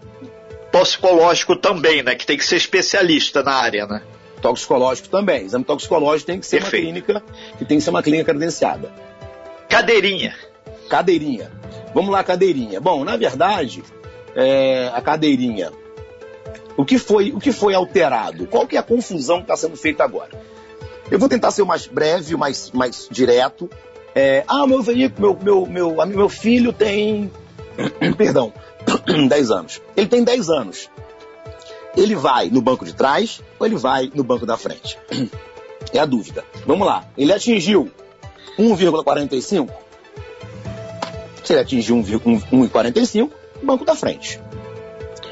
toxicológico 0.72 1.56
também, 1.56 2.02
né? 2.02 2.16
Que 2.16 2.26
tem 2.26 2.38
que 2.38 2.46
ser 2.46 2.56
especialista 2.56 3.44
na 3.44 3.54
área, 3.54 3.86
né? 3.86 4.02
Toxicológico 4.46 5.10
também. 5.10 5.44
Exame 5.46 5.66
toxicológico 5.66 6.28
tem 6.28 6.40
que 6.40 6.46
ser 6.46 6.62
Perfeito. 6.62 6.86
uma 6.86 7.02
clínica, 7.02 7.24
que 7.58 7.66
tem 7.66 7.80
que 7.80 7.84
ser 7.84 7.90
uma 7.90 8.04
clínica 8.04 8.26
credenciada. 8.26 8.94
Cadeirinha. 9.68 10.36
Cadeirinha. 10.88 11.52
Vamos 11.96 12.12
lá, 12.12 12.24
cadeirinha. 12.24 12.80
Bom, 12.80 13.04
na 13.04 13.18
verdade, 13.18 13.84
é, 14.36 14.92
a 14.94 15.02
cadeirinha, 15.02 15.72
O 16.78 16.86
que 16.86 17.00
foi, 17.00 17.32
o 17.32 17.40
que 17.40 17.52
foi 17.52 17.74
alterado? 17.74 18.46
Qual 18.46 18.68
que 18.68 18.76
é 18.76 18.80
a 18.80 18.84
confusão 18.84 19.38
que 19.38 19.46
está 19.46 19.58
sendo 19.58 19.76
feita 19.76 20.04
agora? 20.04 20.40
Eu 21.10 21.18
vou 21.18 21.28
tentar 21.28 21.50
ser 21.50 21.64
o 21.64 21.66
mais 21.66 21.88
breve, 21.88 22.36
o 22.36 22.38
mais, 22.38 22.70
mais 22.70 23.08
direto. 23.10 23.68
É, 24.14 24.44
ah, 24.48 24.68
meu 24.68 24.84
veículo, 24.84 25.40
meu, 25.42 25.66
meu, 25.66 25.96
meu, 25.96 26.06
meu 26.06 26.30
filho 26.30 26.72
tem, 26.72 27.32
perdão, 28.16 28.54
10 29.28 29.52
anos. 29.52 29.82
Ele 29.98 30.08
tem 30.08 30.24
10 30.24 30.50
anos. 30.50 30.90
Ele 31.96 32.16
vai 32.16 32.50
no 32.50 32.62
banco 32.62 32.86
de 32.86 32.94
trás 32.94 33.42
ou 33.60 33.66
ele 33.66 33.76
vai 33.76 34.12
no 34.14 34.24
banco 34.24 34.46
da 34.46 34.58
frente? 34.58 34.98
É 35.94 36.00
a 36.00 36.06
dúvida. 36.06 36.44
Vamos 36.66 36.88
lá. 36.88 37.08
Ele 37.16 37.32
atingiu 37.32 37.90
1,45? 38.58 39.70
Se 41.44 41.54
ele 41.54 41.62
atingiu 41.62 41.96
1,45, 41.98 43.30
banco 43.62 43.86
da 43.86 43.96
frente. 43.96 44.42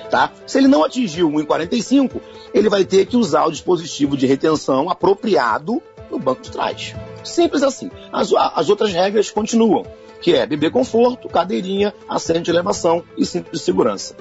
Tá? 0.09 0.31
Se 0.45 0.59
ele 0.59 0.67
não 0.67 0.83
atingiu 0.83 1.29
1,45, 1.29 2.21
ele 2.53 2.69
vai 2.69 2.85
ter 2.85 3.07
que 3.07 3.17
usar 3.17 3.45
o 3.45 3.51
dispositivo 3.51 4.15
de 4.15 4.27
retenção 4.27 4.89
apropriado 4.89 5.81
no 6.11 6.19
banco 6.19 6.41
de 6.41 6.51
trás. 6.51 6.95
Simples 7.23 7.63
assim. 7.63 7.89
As, 8.11 8.31
as 8.31 8.69
outras 8.69 8.93
regras 8.93 9.31
continuam, 9.31 9.85
que 10.21 10.35
é 10.35 10.45
beber 10.45 10.71
conforto, 10.71 11.27
cadeirinha, 11.27 11.93
assento 12.07 12.43
de 12.43 12.51
elevação 12.51 13.03
e 13.17 13.25
cinto 13.25 13.51
de 13.51 13.59
segurança. 13.59 14.15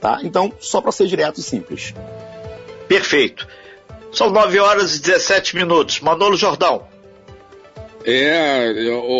Tá? 0.00 0.20
Então, 0.22 0.52
só 0.60 0.80
para 0.80 0.92
ser 0.92 1.06
direto 1.06 1.40
e 1.40 1.42
simples. 1.42 1.94
Perfeito. 2.86 3.46
São 4.12 4.30
9 4.30 4.58
horas 4.58 4.96
e 4.96 5.02
17 5.02 5.56
minutos. 5.56 6.00
Manolo 6.00 6.36
Jordão. 6.36 6.86
É, 8.10 8.72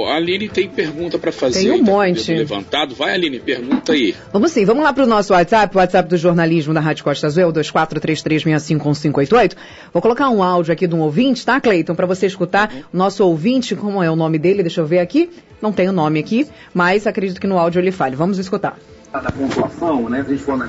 a 0.09 0.15
Aline 0.15 0.49
tem 0.49 0.67
pergunta 0.67 1.19
para 1.19 1.31
fazer. 1.31 1.61
Tem 1.61 1.73
um 1.73 1.85
tá 1.85 1.93
monte. 1.93 2.33
Levantado. 2.33 2.95
Vai, 2.95 3.13
Aline, 3.13 3.39
pergunta 3.39 3.93
aí. 3.93 4.15
Vamos 4.33 4.53
sim, 4.53 4.65
vamos 4.65 4.83
lá 4.83 4.95
para 4.95 5.05
o 5.05 5.07
nosso 5.07 5.35
WhatsApp, 5.35 5.77
o 5.77 5.79
WhatsApp 5.79 6.09
do 6.09 6.17
jornalismo 6.17 6.73
da 6.73 6.81
Rádio 6.81 7.05
Costa 7.05 7.27
Azul, 7.27 7.53
2433651588. 7.53 9.53
Vou 9.93 10.01
colocar 10.01 10.31
um 10.31 10.43
áudio 10.43 10.73
aqui 10.73 10.87
de 10.87 10.95
um 10.95 11.01
ouvinte, 11.01 11.45
tá, 11.45 11.61
Cleiton, 11.61 11.95
para 11.95 12.07
você 12.07 12.25
escutar. 12.27 12.73
O 12.91 12.97
nosso 12.97 13.23
ouvinte, 13.27 13.77
como 13.77 14.03
é 14.03 14.11
o 14.11 14.17
nome 14.17 14.39
dele? 14.39 14.63
Deixa 14.63 14.81
eu 14.81 14.87
ver 14.87 15.01
aqui. 15.01 15.29
Não 15.61 15.71
tem 15.71 15.87
o 15.89 15.93
nome 15.93 16.21
aqui, 16.21 16.47
mas 16.73 17.07
acredito 17.07 17.39
que 17.41 17.47
no 17.47 17.59
áudio 17.59 17.81
ele 17.81 17.93
fale. 17.93 18.17
Vamos 18.17 18.39
escutar. 18.39 18.79
Da 19.13 19.33
pontuação, 19.33 20.09
né? 20.09 20.21
A 20.21 20.31
gente 20.31 20.43
for 20.43 20.69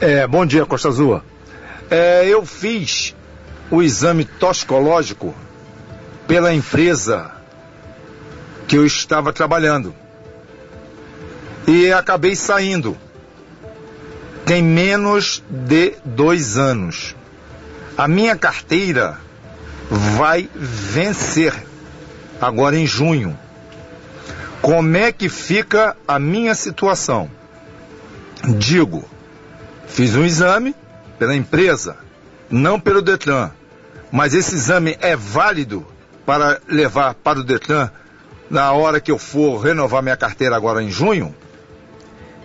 É, 0.00 0.26
bom 0.26 0.44
dia, 0.44 0.66
Costa 0.66 0.88
Azul. 0.88 1.22
É, 1.90 2.26
eu 2.26 2.44
fiz 2.44 3.14
o 3.70 3.82
exame 3.82 4.24
toxicológico 4.24 5.34
pela 6.26 6.52
empresa 6.52 7.30
que 8.66 8.76
eu 8.76 8.84
estava 8.84 9.32
trabalhando. 9.32 9.94
E 11.66 11.92
acabei 11.92 12.34
saindo. 12.34 12.96
Tem 14.44 14.62
menos 14.62 15.42
de 15.48 15.94
dois 16.04 16.56
anos. 16.56 17.14
A 17.96 18.08
minha 18.08 18.36
carteira 18.36 19.18
vai 19.90 20.48
vencer 20.54 21.54
agora 22.40 22.76
em 22.76 22.86
junho. 22.86 23.38
Como 24.60 24.96
é 24.96 25.12
que 25.12 25.28
fica 25.28 25.96
a 26.06 26.18
minha 26.18 26.54
situação? 26.54 27.30
Digo, 28.58 29.04
fiz 29.86 30.14
um 30.14 30.24
exame 30.24 30.74
pela 31.18 31.34
empresa, 31.34 31.96
não 32.50 32.78
pelo 32.78 33.02
Detran, 33.02 33.50
mas 34.10 34.34
esse 34.34 34.54
exame 34.54 34.96
é 35.00 35.16
válido 35.16 35.86
para 36.24 36.60
levar 36.68 37.14
para 37.14 37.40
o 37.40 37.44
Detran 37.44 37.90
na 38.50 38.72
hora 38.72 39.00
que 39.00 39.10
eu 39.10 39.18
for 39.18 39.58
renovar 39.58 40.02
minha 40.02 40.16
carteira 40.16 40.56
agora 40.56 40.82
em 40.82 40.90
junho? 40.90 41.34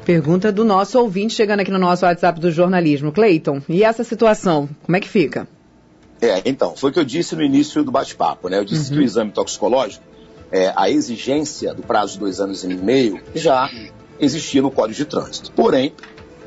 Pergunta 0.05 0.51
do 0.51 0.65
nosso 0.65 0.99
ouvinte 0.99 1.33
chegando 1.33 1.61
aqui 1.61 1.71
no 1.71 1.79
nosso 1.79 2.05
WhatsApp 2.05 2.39
do 2.39 2.51
jornalismo. 2.51 3.11
Cleiton, 3.11 3.61
e 3.69 3.83
essa 3.83 4.03
situação, 4.03 4.69
como 4.83 4.97
é 4.97 4.99
que 4.99 5.07
fica? 5.07 5.47
É, 6.21 6.41
então, 6.45 6.75
foi 6.75 6.89
o 6.89 6.93
que 6.93 6.99
eu 6.99 7.05
disse 7.05 7.35
no 7.35 7.41
início 7.41 7.83
do 7.83 7.91
bate-papo, 7.91 8.49
né? 8.49 8.57
Eu 8.57 8.65
disse 8.65 8.91
uhum. 8.91 8.97
que 8.97 9.03
o 9.03 9.05
exame 9.05 9.31
toxicológico, 9.31 10.03
é, 10.53 10.71
a 10.75 10.87
exigência 10.87 11.73
do 11.73 11.81
prazo 11.81 12.13
de 12.13 12.19
dois 12.19 12.39
anos 12.39 12.63
e 12.63 12.67
meio 12.67 13.19
já 13.33 13.71
existia 14.19 14.61
no 14.61 14.69
Código 14.69 14.95
de 14.95 15.05
Trânsito. 15.05 15.51
Porém, 15.51 15.93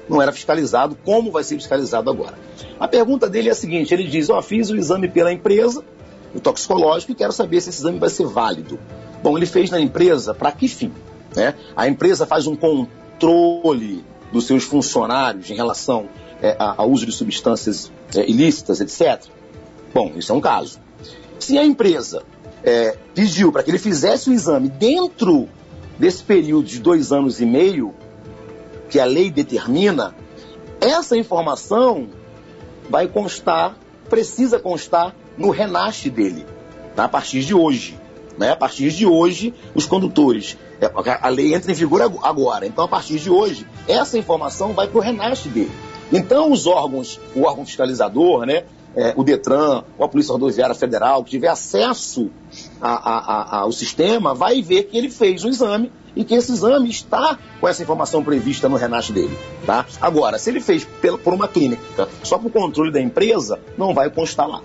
não 0.09 0.23
era 0.23 0.31
fiscalizado 0.31 0.97
como 1.05 1.33
vai 1.33 1.43
ser 1.43 1.57
fiscalizado 1.57 2.09
agora. 2.09 2.39
A 2.79 2.87
pergunta 2.87 3.29
dele 3.29 3.49
é 3.49 3.53
a 3.53 3.55
seguinte: 3.55 3.93
ele 3.93 4.05
diz, 4.05 4.31
ó, 4.31 4.39
oh, 4.39 4.43
fiz 4.43 4.71
o 4.71 4.77
exame 4.77 5.09
pela 5.09 5.33
empresa, 5.33 5.85
o 6.33 6.39
toxicológico 6.39 7.11
e 7.11 7.15
quero 7.17 7.33
saber 7.33 7.61
se 7.61 7.71
esse 7.71 7.81
exame 7.81 7.99
vai 7.99 8.09
ser 8.09 8.27
válido. 8.27 8.79
Bom, 9.25 9.37
ele 9.37 9.47
fez 9.47 9.71
na 9.71 9.81
empresa 9.81 10.33
para 10.33 10.53
que 10.53 10.69
fim? 10.69 10.93
Né? 11.35 11.57
A 11.75 11.89
empresa 11.89 12.25
faz 12.25 12.47
um 12.47 12.55
controle 12.55 14.05
dos 14.33 14.47
seus 14.47 14.63
funcionários 14.63 15.51
em 15.51 15.55
relação 15.55 16.09
é, 16.41 16.55
ao 16.59 16.89
uso 16.89 17.05
de 17.07 17.13
substâncias 17.13 17.91
é, 18.15 18.29
ilícitas, 18.29 18.81
etc. 18.81 19.25
Bom, 19.93 20.13
isso 20.17 20.31
é 20.31 20.35
um 20.35 20.41
caso. 20.41 20.79
Se 21.41 21.59
a 21.59 21.65
empresa 21.65 22.23
é, 22.67 22.99
pediu 23.15 23.53
para 23.53 23.63
que 23.63 23.71
ele 23.71 23.79
fizesse 23.79 24.29
o 24.29 24.33
exame 24.33 24.69
dentro 24.69 25.49
desse 25.97 26.23
período 26.23 26.67
de 26.67 26.81
dois 26.81 27.13
anos 27.13 27.41
e 27.41 27.47
meio, 27.47 27.95
que 28.91 28.99
a 28.99 29.05
lei 29.05 29.31
determina, 29.31 30.15
essa 30.81 31.17
informação 31.17 32.09
vai 32.91 33.07
constar, 33.07 33.79
precisa 34.11 34.59
constar 34.59 35.15
no 35.39 35.51
renasce 35.51 36.11
dele, 36.11 36.45
tá? 36.95 37.05
a 37.05 37.09
partir 37.09 37.43
de 37.45 37.55
hoje. 37.55 37.99
Né? 38.37 38.51
A 38.51 38.57
partir 38.57 38.91
de 38.91 39.07
hoje, 39.07 39.55
os 39.75 39.87
condutores. 39.87 40.59
É, 40.79 40.91
a 41.23 41.29
lei 41.29 41.55
entra 41.55 41.71
em 41.71 41.75
vigor 41.75 42.03
agora. 42.23 42.67
Então, 42.67 42.85
a 42.85 42.89
partir 42.89 43.19
de 43.19 43.31
hoje, 43.31 43.67
essa 43.89 44.19
informação 44.19 44.75
vai 44.75 44.89
para 44.89 44.99
o 44.99 45.01
renasce 45.01 45.49
dele. 45.49 45.73
Então, 46.13 46.53
os 46.53 46.67
órgãos, 46.67 47.19
o 47.35 47.43
órgão 47.43 47.65
fiscalizador, 47.65 48.45
né, 48.45 48.65
é, 48.97 49.13
o 49.17 49.23
Detran, 49.23 49.85
ou 49.99 50.05
a 50.05 50.09
Polícia 50.09 50.33
Rodoviária 50.33 50.75
Federal, 50.75 51.23
que 51.23 51.31
tiver 51.31 51.49
acesso 51.49 52.31
a, 52.81 52.91
a, 52.91 53.19
a, 53.19 53.59
ao 53.61 53.73
sistema, 53.73 54.35
vai 54.35 54.63
ver 54.63 54.85
que 54.85 54.97
ele 54.97 55.11
fez 55.11 55.45
o 55.45 55.49
exame 55.49 55.93
e 56.17 56.25
que 56.25 56.35
esse 56.35 56.51
exame 56.51 56.89
está 56.89 57.39
com 57.61 57.69
essa 57.69 57.83
informação 57.83 58.25
prevista 58.25 58.69
no 58.69 58.77
Renasce 58.77 59.13
dele. 59.13 59.37
Tá? 59.67 59.85
Agora, 60.01 60.39
se 60.39 60.49
ele 60.49 60.61
fez 60.61 60.89
por 61.23 61.35
uma 61.35 61.47
clínica 61.47 62.09
só 62.23 62.39
para 62.39 62.49
o 62.49 62.51
controle 62.51 62.91
da 62.91 63.01
empresa, 63.01 63.61
não 63.77 63.93
vai 63.93 64.09
constar 64.09 64.49
lá. 64.49 64.63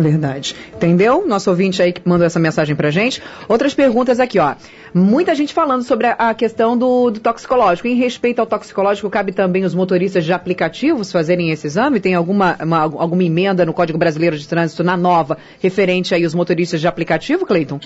Verdade. 0.00 0.54
Entendeu? 0.74 1.26
Nosso 1.26 1.50
ouvinte 1.50 1.82
aí 1.82 1.92
que 1.92 2.00
mandou 2.04 2.26
essa 2.26 2.38
mensagem 2.38 2.74
pra 2.74 2.90
gente. 2.90 3.22
Outras 3.48 3.74
perguntas 3.74 4.18
aqui, 4.18 4.38
ó. 4.38 4.54
Muita 4.94 5.34
gente 5.34 5.52
falando 5.52 5.82
sobre 5.82 6.06
a, 6.06 6.34
questão 6.34 6.76
do, 6.76 7.10
do, 7.10 7.20
toxicológico. 7.20 7.86
Em 7.86 7.94
respeito 7.94 8.40
ao 8.40 8.46
toxicológico, 8.46 9.08
cabe 9.10 9.32
também 9.32 9.64
os 9.64 9.74
motoristas 9.74 10.24
de 10.24 10.32
aplicativos 10.32 11.12
fazerem 11.12 11.50
esse 11.50 11.66
exame? 11.66 12.00
Tem 12.00 12.14
alguma, 12.14 12.56
uma, 12.60 12.78
alguma 12.78 13.22
emenda 13.22 13.64
no 13.64 13.72
Código 13.72 13.98
Brasileiro 13.98 14.36
de 14.36 14.48
Trânsito, 14.48 14.82
na 14.82 14.96
nova, 14.96 15.38
referente 15.60 16.14
aí 16.14 16.24
aos 16.24 16.34
motoristas 16.34 16.80
de 16.80 16.88
aplicativo, 16.88 17.46
Cleiton? 17.46 17.78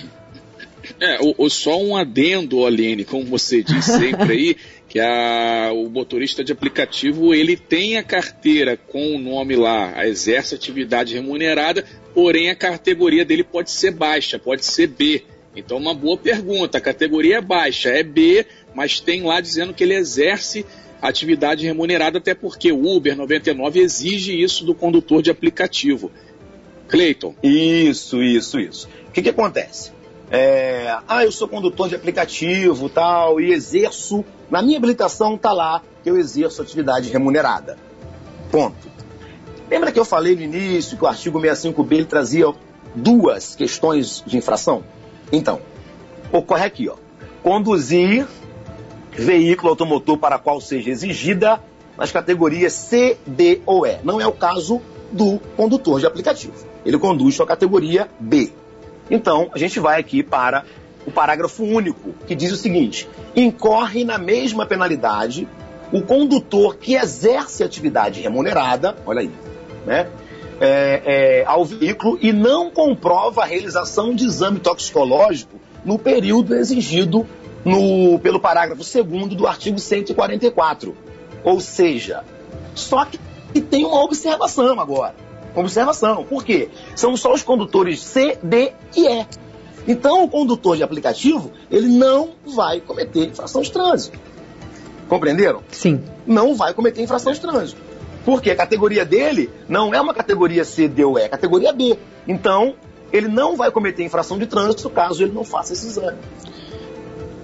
É, 1.00 1.18
só 1.48 1.80
um 1.80 1.96
adendo, 1.96 2.66
Aline, 2.66 3.04
como 3.04 3.24
você 3.24 3.62
diz 3.62 3.84
sempre 3.84 4.32
aí, 4.32 4.56
que 4.88 5.00
a, 5.00 5.70
o 5.72 5.88
motorista 5.88 6.44
de 6.44 6.52
aplicativo 6.52 7.34
ele 7.34 7.56
tem 7.56 7.96
a 7.96 8.02
carteira 8.02 8.76
com 8.76 9.16
o 9.16 9.18
nome 9.18 9.56
lá, 9.56 10.06
exerce 10.06 10.54
atividade 10.54 11.14
remunerada, 11.14 11.84
porém 12.14 12.48
a 12.48 12.54
categoria 12.54 13.24
dele 13.24 13.42
pode 13.42 13.70
ser 13.70 13.90
baixa, 13.90 14.38
pode 14.38 14.64
ser 14.64 14.86
B. 14.86 15.24
Então, 15.56 15.76
uma 15.76 15.94
boa 15.94 16.16
pergunta. 16.16 16.78
A 16.78 16.80
categoria 16.80 17.38
é 17.38 17.40
baixa, 17.40 17.90
é 17.90 18.02
B, 18.02 18.46
mas 18.74 19.00
tem 19.00 19.22
lá 19.22 19.40
dizendo 19.40 19.74
que 19.74 19.84
ele 19.84 19.94
exerce 19.94 20.64
atividade 21.02 21.66
remunerada, 21.66 22.18
até 22.18 22.34
porque 22.34 22.72
o 22.72 22.96
Uber 22.96 23.16
99 23.16 23.80
exige 23.80 24.40
isso 24.40 24.64
do 24.64 24.74
condutor 24.74 25.20
de 25.20 25.30
aplicativo. 25.30 26.10
Cleiton. 26.88 27.34
Isso, 27.42 28.22
isso, 28.22 28.58
isso. 28.58 28.88
O 29.08 29.12
que, 29.12 29.22
que 29.22 29.28
acontece? 29.28 29.92
É, 30.30 30.96
ah, 31.06 31.24
eu 31.24 31.30
sou 31.30 31.46
condutor 31.46 31.88
de 31.88 31.94
aplicativo 31.94 32.88
tal, 32.88 33.40
e 33.40 33.52
exerço. 33.52 34.24
Na 34.50 34.62
minha 34.62 34.78
habilitação 34.78 35.34
está 35.34 35.52
lá 35.52 35.82
que 36.02 36.10
eu 36.10 36.16
exerço 36.16 36.62
atividade 36.62 37.10
remunerada. 37.10 37.76
Ponto. 38.50 38.93
Lembra 39.74 39.90
que 39.90 39.98
eu 39.98 40.04
falei 40.04 40.36
no 40.36 40.42
início 40.42 40.96
que 40.96 41.02
o 41.02 41.06
artigo 41.08 41.40
65B 41.40 41.92
ele 41.94 42.04
trazia 42.04 42.46
duas 42.94 43.56
questões 43.56 44.22
de 44.24 44.36
infração? 44.36 44.84
Então, 45.32 45.60
ocorre 46.30 46.64
aqui, 46.64 46.88
ó. 46.88 46.94
Conduzir 47.42 48.24
veículo 49.10 49.70
automotor 49.70 50.16
para 50.16 50.38
qual 50.38 50.60
seja 50.60 50.90
exigida 50.90 51.60
nas 51.98 52.12
categorias 52.12 52.72
C, 52.72 53.18
D 53.26 53.62
ou 53.66 53.84
E. 53.84 53.98
Não 54.04 54.20
é 54.20 54.26
o 54.28 54.30
caso 54.30 54.80
do 55.10 55.40
condutor 55.56 55.98
de 55.98 56.06
aplicativo. 56.06 56.54
Ele 56.86 56.96
conduz 56.96 57.34
sua 57.34 57.44
categoria 57.44 58.08
B. 58.20 58.52
Então, 59.10 59.50
a 59.52 59.58
gente 59.58 59.80
vai 59.80 59.98
aqui 59.98 60.22
para 60.22 60.64
o 61.04 61.10
parágrafo 61.10 61.64
único, 61.64 62.12
que 62.28 62.36
diz 62.36 62.52
o 62.52 62.56
seguinte: 62.56 63.08
incorre 63.34 64.04
na 64.04 64.18
mesma 64.18 64.66
penalidade 64.66 65.48
o 65.92 66.00
condutor 66.00 66.76
que 66.76 66.94
exerce 66.94 67.64
atividade 67.64 68.20
remunerada, 68.20 68.96
olha 69.04 69.22
aí, 69.22 69.30
né, 69.84 70.08
é, 70.60 71.02
é, 71.40 71.44
ao 71.46 71.64
veículo 71.64 72.18
e 72.20 72.32
não 72.32 72.70
comprova 72.70 73.42
a 73.42 73.44
realização 73.44 74.14
de 74.14 74.24
exame 74.24 74.60
toxicológico 74.60 75.60
no 75.84 75.98
período 75.98 76.54
exigido 76.54 77.26
no, 77.64 78.18
pelo 78.18 78.38
parágrafo 78.38 78.82
2 78.82 79.34
do 79.34 79.46
artigo 79.46 79.78
144. 79.78 80.96
Ou 81.42 81.60
seja, 81.60 82.24
só 82.74 83.04
que 83.04 83.18
tem 83.60 83.84
uma 83.84 84.02
observação 84.02 84.78
agora. 84.80 85.14
Observação. 85.54 86.24
Por 86.24 86.44
quê? 86.44 86.68
São 86.96 87.16
só 87.16 87.32
os 87.32 87.42
condutores 87.42 88.00
C, 88.00 88.38
D 88.42 88.72
e 88.96 89.06
E. 89.06 89.26
Então, 89.86 90.24
o 90.24 90.28
condutor 90.28 90.76
de 90.76 90.82
aplicativo, 90.82 91.52
ele 91.70 91.88
não 91.88 92.30
vai 92.54 92.80
cometer 92.80 93.26
infração 93.26 93.62
de 93.62 93.70
trânsito. 93.70 94.18
Compreenderam? 95.08 95.62
Sim. 95.70 96.02
Não 96.26 96.54
vai 96.54 96.72
cometer 96.72 97.02
infração 97.02 97.32
de 97.32 97.40
trânsito. 97.40 97.80
Porque 98.24 98.50
a 98.50 98.56
categoria 98.56 99.04
dele 99.04 99.50
não 99.68 99.94
é 99.94 100.00
uma 100.00 100.14
categoria 100.14 100.64
C, 100.64 100.88
D 100.88 101.04
ou 101.04 101.18
E, 101.18 101.22
é 101.22 101.28
categoria 101.28 101.72
B. 101.72 101.96
Então, 102.26 102.74
ele 103.12 103.28
não 103.28 103.56
vai 103.56 103.70
cometer 103.70 104.02
infração 104.02 104.38
de 104.38 104.46
trânsito 104.46 104.88
caso 104.90 105.22
ele 105.22 105.32
não 105.32 105.44
faça 105.44 105.72
esse 105.72 105.86
exame. 105.86 106.18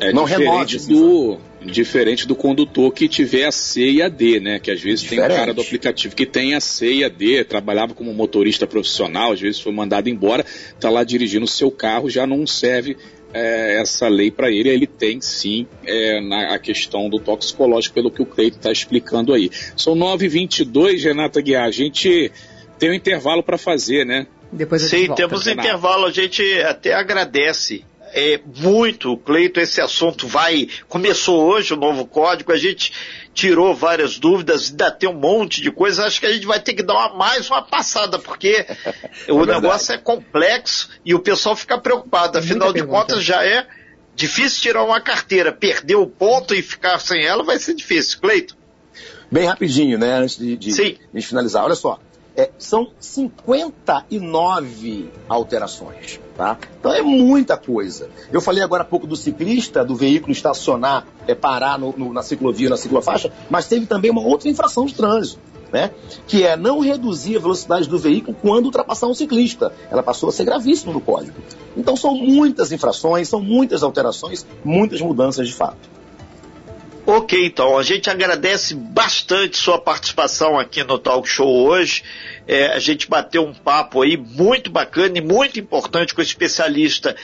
É 0.00 0.12
não 0.14 0.24
diferente 0.24 0.88
do, 0.88 1.38
diferente 1.62 2.26
do 2.26 2.34
condutor 2.34 2.90
que 2.92 3.06
tiver 3.06 3.44
a 3.44 3.52
C 3.52 3.90
e 3.90 4.02
a 4.02 4.08
D, 4.08 4.40
né? 4.40 4.58
Que 4.58 4.70
às 4.70 4.80
vezes 4.80 5.02
diferente. 5.02 5.26
tem 5.26 5.36
um 5.36 5.38
cara 5.38 5.52
do 5.52 5.60
aplicativo 5.60 6.16
que 6.16 6.24
tem 6.24 6.54
a 6.54 6.60
C 6.60 6.94
e 6.94 7.04
a 7.04 7.08
D, 7.08 7.44
trabalhava 7.44 7.92
como 7.92 8.12
motorista 8.14 8.66
profissional, 8.66 9.32
às 9.32 9.40
vezes 9.40 9.60
foi 9.60 9.72
mandado 9.72 10.08
embora, 10.08 10.44
está 10.74 10.88
lá 10.88 11.04
dirigindo 11.04 11.44
o 11.44 11.48
seu 11.48 11.70
carro, 11.70 12.08
já 12.08 12.26
não 12.26 12.46
serve 12.46 12.96
é, 13.32 13.80
essa 13.80 14.08
lei 14.08 14.30
para 14.30 14.50
ele. 14.50 14.68
Ele 14.68 14.86
tem 14.86 15.20
sim 15.20 15.66
é, 15.84 16.20
na 16.20 16.54
a 16.54 16.58
questão 16.58 17.08
do 17.08 17.18
toxicológico, 17.18 17.94
pelo 17.94 18.10
que 18.10 18.22
o 18.22 18.26
Cleito 18.26 18.56
está 18.56 18.72
explicando 18.72 19.32
aí. 19.32 19.50
São 19.76 19.94
9h22, 19.94 21.04
Renata 21.04 21.40
Guiar. 21.40 21.64
A 21.64 21.70
gente 21.70 22.30
tem 22.78 22.90
um 22.90 22.94
intervalo 22.94 23.42
para 23.42 23.58
fazer, 23.58 24.04
né? 24.04 24.26
Depois 24.52 24.82
Sim, 24.82 25.14
temos 25.14 25.46
intervalo. 25.46 26.06
A 26.06 26.10
gente 26.10 26.42
até 26.62 26.92
agradece 26.92 27.84
é, 28.12 28.40
muito, 28.56 29.16
Cleito, 29.18 29.60
esse 29.60 29.80
assunto 29.80 30.26
vai. 30.26 30.68
Começou 30.88 31.44
hoje 31.44 31.74
o 31.74 31.76
novo 31.76 32.04
código, 32.06 32.52
a 32.52 32.56
gente 32.56 32.92
tirou 33.32 33.74
várias 33.74 34.18
dúvidas, 34.18 34.70
ainda 34.70 34.90
tem 34.90 35.08
um 35.08 35.14
monte 35.14 35.62
de 35.62 35.70
coisa. 35.70 36.06
Acho 36.06 36.20
que 36.20 36.26
a 36.26 36.32
gente 36.32 36.46
vai 36.46 36.60
ter 36.60 36.74
que 36.74 36.82
dar 36.82 36.94
uma, 36.94 37.16
mais 37.16 37.48
uma 37.48 37.62
passada, 37.62 38.18
porque 38.18 38.66
é 39.26 39.32
o 39.32 39.44
negócio 39.44 39.94
é 39.94 39.98
complexo 39.98 40.90
e 41.04 41.14
o 41.14 41.20
pessoal 41.20 41.56
fica 41.56 41.78
preocupado. 41.78 42.38
Afinal 42.38 42.72
de 42.72 42.82
contas, 42.84 43.22
já 43.24 43.44
é 43.44 43.66
difícil 44.14 44.60
tirar 44.60 44.84
uma 44.84 45.00
carteira. 45.00 45.52
Perder 45.52 45.96
o 45.96 46.06
ponto 46.06 46.54
e 46.54 46.62
ficar 46.62 46.98
sem 46.98 47.24
ela 47.24 47.42
vai 47.42 47.58
ser 47.58 47.74
difícil. 47.74 48.18
Cleito. 48.20 48.56
Bem 49.30 49.46
rapidinho, 49.46 49.96
né? 49.98 50.14
Antes 50.18 50.36
de, 50.36 50.56
de, 50.56 50.98
de 51.12 51.22
finalizar. 51.22 51.64
Olha 51.64 51.76
só. 51.76 52.00
É, 52.36 52.50
são 52.58 52.88
59 52.98 55.10
alterações. 55.28 56.20
Tá? 56.36 56.56
Então 56.78 56.92
é 56.92 57.02
muita 57.02 57.56
coisa. 57.56 58.08
Eu 58.32 58.40
falei 58.40 58.62
agora 58.62 58.82
há 58.82 58.86
pouco 58.86 59.06
do 59.06 59.16
ciclista, 59.16 59.84
do 59.84 59.94
veículo 59.94 60.32
estacionar, 60.32 61.06
é, 61.26 61.34
parar 61.34 61.78
no, 61.78 61.92
no, 61.96 62.12
na 62.12 62.22
ciclovia, 62.22 62.70
na 62.70 62.76
ciclofaixa, 62.76 63.32
mas 63.50 63.68
teve 63.68 63.86
também 63.86 64.10
uma 64.10 64.22
outra 64.22 64.48
infração 64.48 64.86
de 64.86 64.94
trânsito. 64.94 65.40
Né? 65.72 65.92
Que 66.26 66.44
é 66.44 66.56
não 66.56 66.80
reduzir 66.80 67.36
a 67.36 67.40
velocidade 67.40 67.88
do 67.88 67.96
veículo 67.96 68.36
quando 68.40 68.64
ultrapassar 68.64 69.06
um 69.06 69.14
ciclista. 69.14 69.72
Ela 69.88 70.02
passou 70.02 70.28
a 70.28 70.32
ser 70.32 70.44
gravíssima 70.44 70.92
no 70.92 71.00
código. 71.00 71.36
Então 71.76 71.96
são 71.96 72.14
muitas 72.14 72.72
infrações, 72.72 73.28
são 73.28 73.40
muitas 73.40 73.82
alterações, 73.82 74.44
muitas 74.64 75.00
mudanças 75.00 75.46
de 75.46 75.54
fato. 75.54 75.99
Ok, 77.12 77.44
então, 77.44 77.76
a 77.76 77.82
gente 77.82 78.08
agradece 78.08 78.72
bastante 78.72 79.56
sua 79.56 79.80
participação 79.80 80.56
aqui 80.56 80.84
no 80.84 80.96
Talk 80.96 81.28
Show 81.28 81.66
hoje. 81.66 82.04
É, 82.46 82.68
a 82.68 82.78
gente 82.78 83.08
bateu 83.08 83.44
um 83.44 83.52
papo 83.52 84.02
aí 84.02 84.16
muito 84.16 84.70
bacana 84.70 85.18
e 85.18 85.20
muito 85.20 85.58
importante 85.58 86.14
com 86.14 86.20
o 86.20 86.24
especialista 86.24 87.16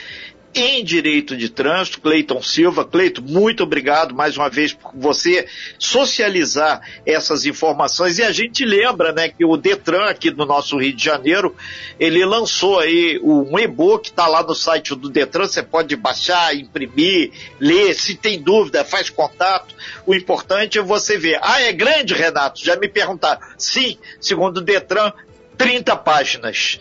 em 0.53 0.83
direito 0.83 1.37
de 1.37 1.49
trânsito, 1.49 2.01
Cleiton 2.01 2.41
Silva. 2.41 2.83
Cleiton, 2.83 3.21
muito 3.21 3.63
obrigado 3.63 4.15
mais 4.15 4.37
uma 4.37 4.49
vez 4.49 4.73
por 4.73 4.91
você 4.95 5.47
socializar 5.77 6.81
essas 7.05 7.45
informações. 7.45 8.17
E 8.17 8.23
a 8.23 8.31
gente 8.31 8.65
lembra, 8.65 9.11
né, 9.11 9.29
que 9.29 9.45
o 9.45 9.55
Detran 9.55 10.05
aqui 10.05 10.31
no 10.31 10.45
nosso 10.45 10.77
Rio 10.77 10.93
de 10.93 11.03
Janeiro, 11.03 11.55
ele 11.99 12.25
lançou 12.25 12.79
aí 12.79 13.19
um 13.23 13.57
e-book, 13.59 14.07
está 14.09 14.27
lá 14.27 14.41
no 14.41 14.55
site 14.55 14.95
do 14.95 15.09
Detran, 15.09 15.47
você 15.47 15.61
pode 15.61 15.95
baixar, 15.95 16.55
imprimir, 16.55 17.31
ler, 17.59 17.93
se 17.93 18.15
tem 18.15 18.41
dúvida, 18.41 18.83
faz 18.83 19.09
contato. 19.09 19.75
O 20.05 20.15
importante 20.15 20.79
é 20.79 20.81
você 20.81 21.17
ver. 21.17 21.39
Ah, 21.41 21.61
é 21.61 21.71
grande, 21.71 22.13
Renato? 22.13 22.63
Já 22.63 22.75
me 22.75 22.87
perguntaram. 22.87 23.39
Sim, 23.57 23.97
segundo 24.19 24.57
o 24.57 24.61
Detran, 24.61 25.11
30 25.57 25.95
páginas 25.97 26.79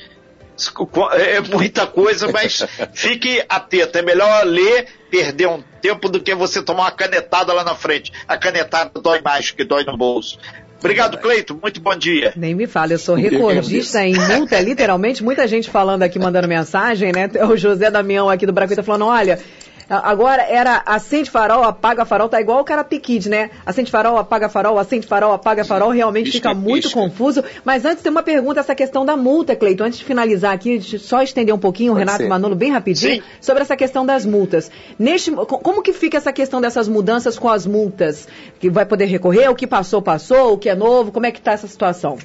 é 1.12 1.40
muita 1.40 1.86
coisa, 1.86 2.30
mas 2.30 2.66
fique 2.94 3.42
atento. 3.48 3.98
É 3.98 4.02
melhor 4.02 4.44
ler, 4.44 4.86
perder 5.10 5.48
um 5.48 5.62
tempo 5.80 6.08
do 6.08 6.20
que 6.20 6.34
você 6.34 6.62
tomar 6.62 6.84
uma 6.84 6.90
canetada 6.90 7.52
lá 7.52 7.62
na 7.62 7.74
frente. 7.74 8.12
A 8.26 8.36
canetada 8.36 8.90
dói 9.00 9.20
mais 9.20 9.50
que 9.50 9.64
dói 9.64 9.84
no 9.84 9.96
bolso. 9.96 10.38
Obrigado, 10.78 11.18
Cleito. 11.18 11.58
Muito 11.60 11.80
bom 11.80 11.96
dia. 11.96 12.32
Nem 12.36 12.54
me 12.54 12.66
fala, 12.66 12.92
eu 12.92 12.98
sou 12.98 13.14
recordista 13.14 14.04
em 14.04 14.14
multa, 14.14 14.60
literalmente. 14.60 15.24
Muita 15.24 15.46
gente 15.48 15.70
falando 15.70 16.02
aqui, 16.02 16.18
mandando 16.18 16.46
mensagem, 16.46 17.12
né? 17.12 17.28
O 17.48 17.56
José 17.56 17.90
Damião 17.90 18.28
aqui 18.28 18.46
do 18.46 18.52
Bracuita 18.52 18.82
falando: 18.82 19.06
olha, 19.06 19.38
Agora 19.88 20.42
era 20.42 20.82
acende 20.84 21.30
farol, 21.30 21.62
apaga 21.62 22.04
farol, 22.04 22.28
tá 22.28 22.40
igual 22.40 22.60
o 22.60 22.64
cara 22.64 22.82
Kid, 22.82 23.28
né? 23.28 23.50
Acende 23.64 23.88
farol, 23.88 24.18
apaga 24.18 24.48
farol, 24.48 24.78
acende 24.78 25.06
farol, 25.06 25.32
apaga 25.32 25.64
farol, 25.64 25.90
realmente 25.90 26.32
fica 26.32 26.52
muito 26.52 26.90
confuso. 26.90 27.44
Mas 27.64 27.84
antes 27.84 28.02
tem 28.02 28.10
uma 28.10 28.22
pergunta, 28.22 28.58
essa 28.58 28.74
questão 28.74 29.04
da 29.06 29.16
multa, 29.16 29.54
Cleiton. 29.54 29.84
Antes 29.84 30.00
de 30.00 30.04
finalizar 30.04 30.52
aqui, 30.52 30.80
só 30.98 31.22
estender 31.22 31.54
um 31.54 31.58
pouquinho, 31.58 31.92
o 31.92 31.94
Renato 31.94 32.18
ser. 32.18 32.28
Manolo, 32.28 32.56
bem 32.56 32.72
rapidinho, 32.72 33.22
Sim. 33.22 33.28
sobre 33.40 33.62
essa 33.62 33.76
questão 33.76 34.04
das 34.04 34.26
multas. 34.26 34.70
Neste, 34.98 35.30
como 35.30 35.80
que 35.80 35.92
fica 35.92 36.16
essa 36.16 36.32
questão 36.32 36.60
dessas 36.60 36.88
mudanças 36.88 37.38
com 37.38 37.48
as 37.48 37.64
multas? 37.64 38.26
Que 38.58 38.68
vai 38.68 38.84
poder 38.84 39.04
recorrer, 39.04 39.48
o 39.48 39.54
que 39.54 39.68
passou, 39.68 40.02
passou, 40.02 40.54
o 40.54 40.58
que 40.58 40.68
é 40.68 40.74
novo, 40.74 41.12
como 41.12 41.26
é 41.26 41.30
que 41.30 41.38
está 41.38 41.52
essa 41.52 41.68
situação? 41.68 42.18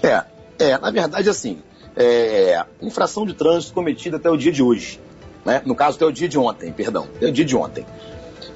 É, 0.00 0.22
é, 0.60 0.78
na 0.78 0.92
verdade, 0.92 1.28
assim, 1.28 1.58
é, 1.96 2.64
infração 2.80 3.26
de 3.26 3.34
trânsito 3.34 3.74
cometida 3.74 4.16
até 4.16 4.30
o 4.30 4.36
dia 4.36 4.52
de 4.52 4.62
hoje 4.62 5.00
né? 5.44 5.62
No 5.64 5.74
caso, 5.74 5.96
até 5.96 6.06
o 6.06 6.12
dia 6.12 6.28
de 6.28 6.38
ontem, 6.38 6.72
perdão, 6.72 7.08
até 7.16 7.26
o 7.26 7.32
dia 7.32 7.44
de 7.44 7.56
ontem. 7.56 7.86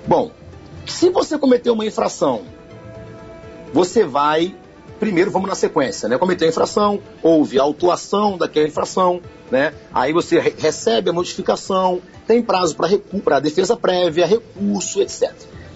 Bom, 0.07 0.31
se 0.87 1.09
você 1.11 1.39
cometeu 1.39 1.73
uma 1.73 1.87
infração, 1.87 2.43
você 3.73 4.05
vai. 4.05 4.55
Primeiro, 5.01 5.31
vamos 5.31 5.49
na 5.49 5.55
sequência, 5.55 6.09
né? 6.09 6.17
Cometeu 6.17 6.47
a 6.47 6.51
infração, 6.51 7.01
houve 7.23 7.59
a 7.59 7.63
autuação 7.63 8.39
daquela 8.39 8.67
infração, 8.67 9.21
né? 9.51 9.75
Aí 9.93 10.13
você 10.13 10.39
re 10.39 10.55
recebe 10.57 11.11
a 11.11 11.13
notificação, 11.13 12.01
tem 12.27 12.41
prazo 12.41 12.77
para 12.77 13.41
defesa 13.41 13.77
prévia, 13.77 14.25
recurso, 14.25 15.03
etc. 15.03 15.33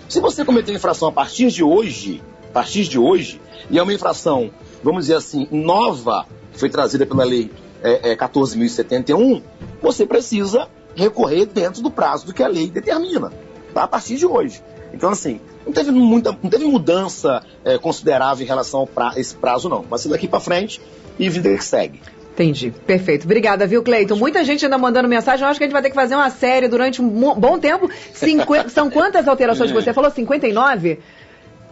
Se 0.09 0.21
você 0.21 0.45
cometeu 0.45 0.75
infração 0.75 1.09
a 1.09 1.13
partir 1.13 1.51
de 1.51 1.63
hoje, 1.63 2.23
a 2.49 2.53
partir 2.53 2.85
de 2.85 2.99
hoje, 2.99 3.41
e 3.69 3.79
é 3.79 3.83
uma 3.83 3.93
infração, 3.93 4.51
vamos 4.83 5.05
dizer 5.05 5.17
assim, 5.17 5.47
nova, 5.51 6.27
foi 6.53 6.71
trazida 6.71 7.05
pela 7.05 7.25
lei 7.25 7.51
é, 7.83 8.13
é, 8.13 8.17
14.071, 8.17 9.43
você 9.83 10.07
precisa 10.07 10.69
recorrer 10.99 11.47
dentro 11.47 11.81
do 11.81 11.91
prazo 11.91 12.27
do 12.27 12.35
que 12.35 12.43
a 12.43 12.49
lei 12.49 12.69
determina, 12.69 13.33
tá? 13.73 13.85
a 13.85 13.89
partir 13.89 14.17
de 14.17 14.27
hoje. 14.27 14.63
Então, 14.93 15.11
assim, 15.11 15.41
não 15.65 15.73
teve, 15.73 15.91
muita, 15.91 16.37
não 16.43 16.51
teve 16.51 16.65
mudança 16.65 17.43
é, 17.65 17.79
considerável 17.79 18.45
em 18.45 18.49
relação 18.49 18.89
a 18.97 19.13
esse 19.17 19.35
prazo, 19.35 19.69
não. 19.69 19.83
Vai 19.83 19.99
ser 19.99 20.09
daqui 20.09 20.27
para 20.27 20.41
frente 20.41 20.81
e 21.19 21.29
vida 21.29 21.55
que 21.55 21.65
segue. 21.65 22.01
Entendi. 22.33 22.73
Perfeito. 22.87 23.25
Obrigada, 23.25 23.67
viu, 23.67 23.83
Cleiton? 23.83 24.15
Muita 24.15 24.45
gente 24.45 24.65
ainda 24.65 24.79
mandando 24.79 25.09
mensagem. 25.09 25.45
Eu 25.45 25.51
acho 25.51 25.59
que 25.59 25.65
a 25.65 25.67
gente 25.67 25.73
vai 25.73 25.83
ter 25.83 25.91
que 25.91 25.95
fazer 25.97 26.15
uma 26.15 26.31
série 26.31 26.69
durante 26.69 27.03
um 27.03 27.09
bom 27.09 27.59
tempo. 27.59 27.91
Cinqu... 28.13 28.55
São 28.71 28.89
quantas 28.89 29.27
alterações 29.27 29.73
que 29.73 29.77
você 29.77 29.93
falou? 29.93 30.11
59? 30.11 31.01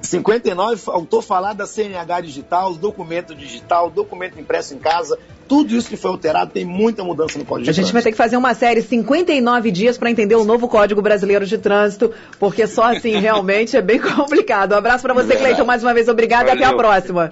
59, 0.06 0.76
faltou 0.76 1.20
falar 1.20 1.52
da 1.52 1.66
CNH 1.66 2.20
digital, 2.20 2.74
documento 2.74 3.34
digital, 3.34 3.90
documento 3.90 4.38
impresso 4.40 4.74
em 4.74 4.78
casa, 4.78 5.18
tudo 5.48 5.74
isso 5.76 5.88
que 5.88 5.96
foi 5.96 6.10
alterado, 6.10 6.50
tem 6.50 6.64
muita 6.64 7.04
mudança 7.04 7.38
no 7.38 7.44
Código 7.44 7.70
A 7.70 7.72
gente 7.72 7.92
vai 7.92 8.02
ter 8.02 8.10
que 8.10 8.16
fazer 8.16 8.36
uma 8.36 8.54
série 8.54 8.82
59 8.82 9.70
dias 9.70 9.96
para 9.96 10.10
entender 10.10 10.34
o 10.34 10.44
novo 10.44 10.68
Código 10.68 11.00
Brasileiro 11.00 11.46
de 11.46 11.58
Trânsito, 11.58 12.12
porque 12.38 12.66
só 12.66 12.94
assim 12.94 13.16
realmente 13.20 13.76
é 13.76 13.82
bem 13.82 14.00
complicado. 14.00 14.72
Um 14.72 14.78
abraço 14.78 15.02
para 15.02 15.14
você, 15.14 15.34
é 15.34 15.36
Cleiton, 15.36 15.64
mais 15.64 15.82
uma 15.82 15.94
vez 15.94 16.08
obrigado 16.08 16.46
Valeu. 16.46 16.60
e 16.60 16.64
até 16.64 16.74
a 16.74 16.76
próxima. 16.76 17.30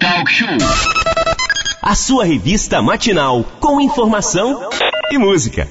A 1.81 1.95
sua 1.95 2.25
revista 2.25 2.81
matinal 2.81 3.43
com 3.59 3.81
informação 3.81 4.69
e 5.11 5.17
música. 5.17 5.67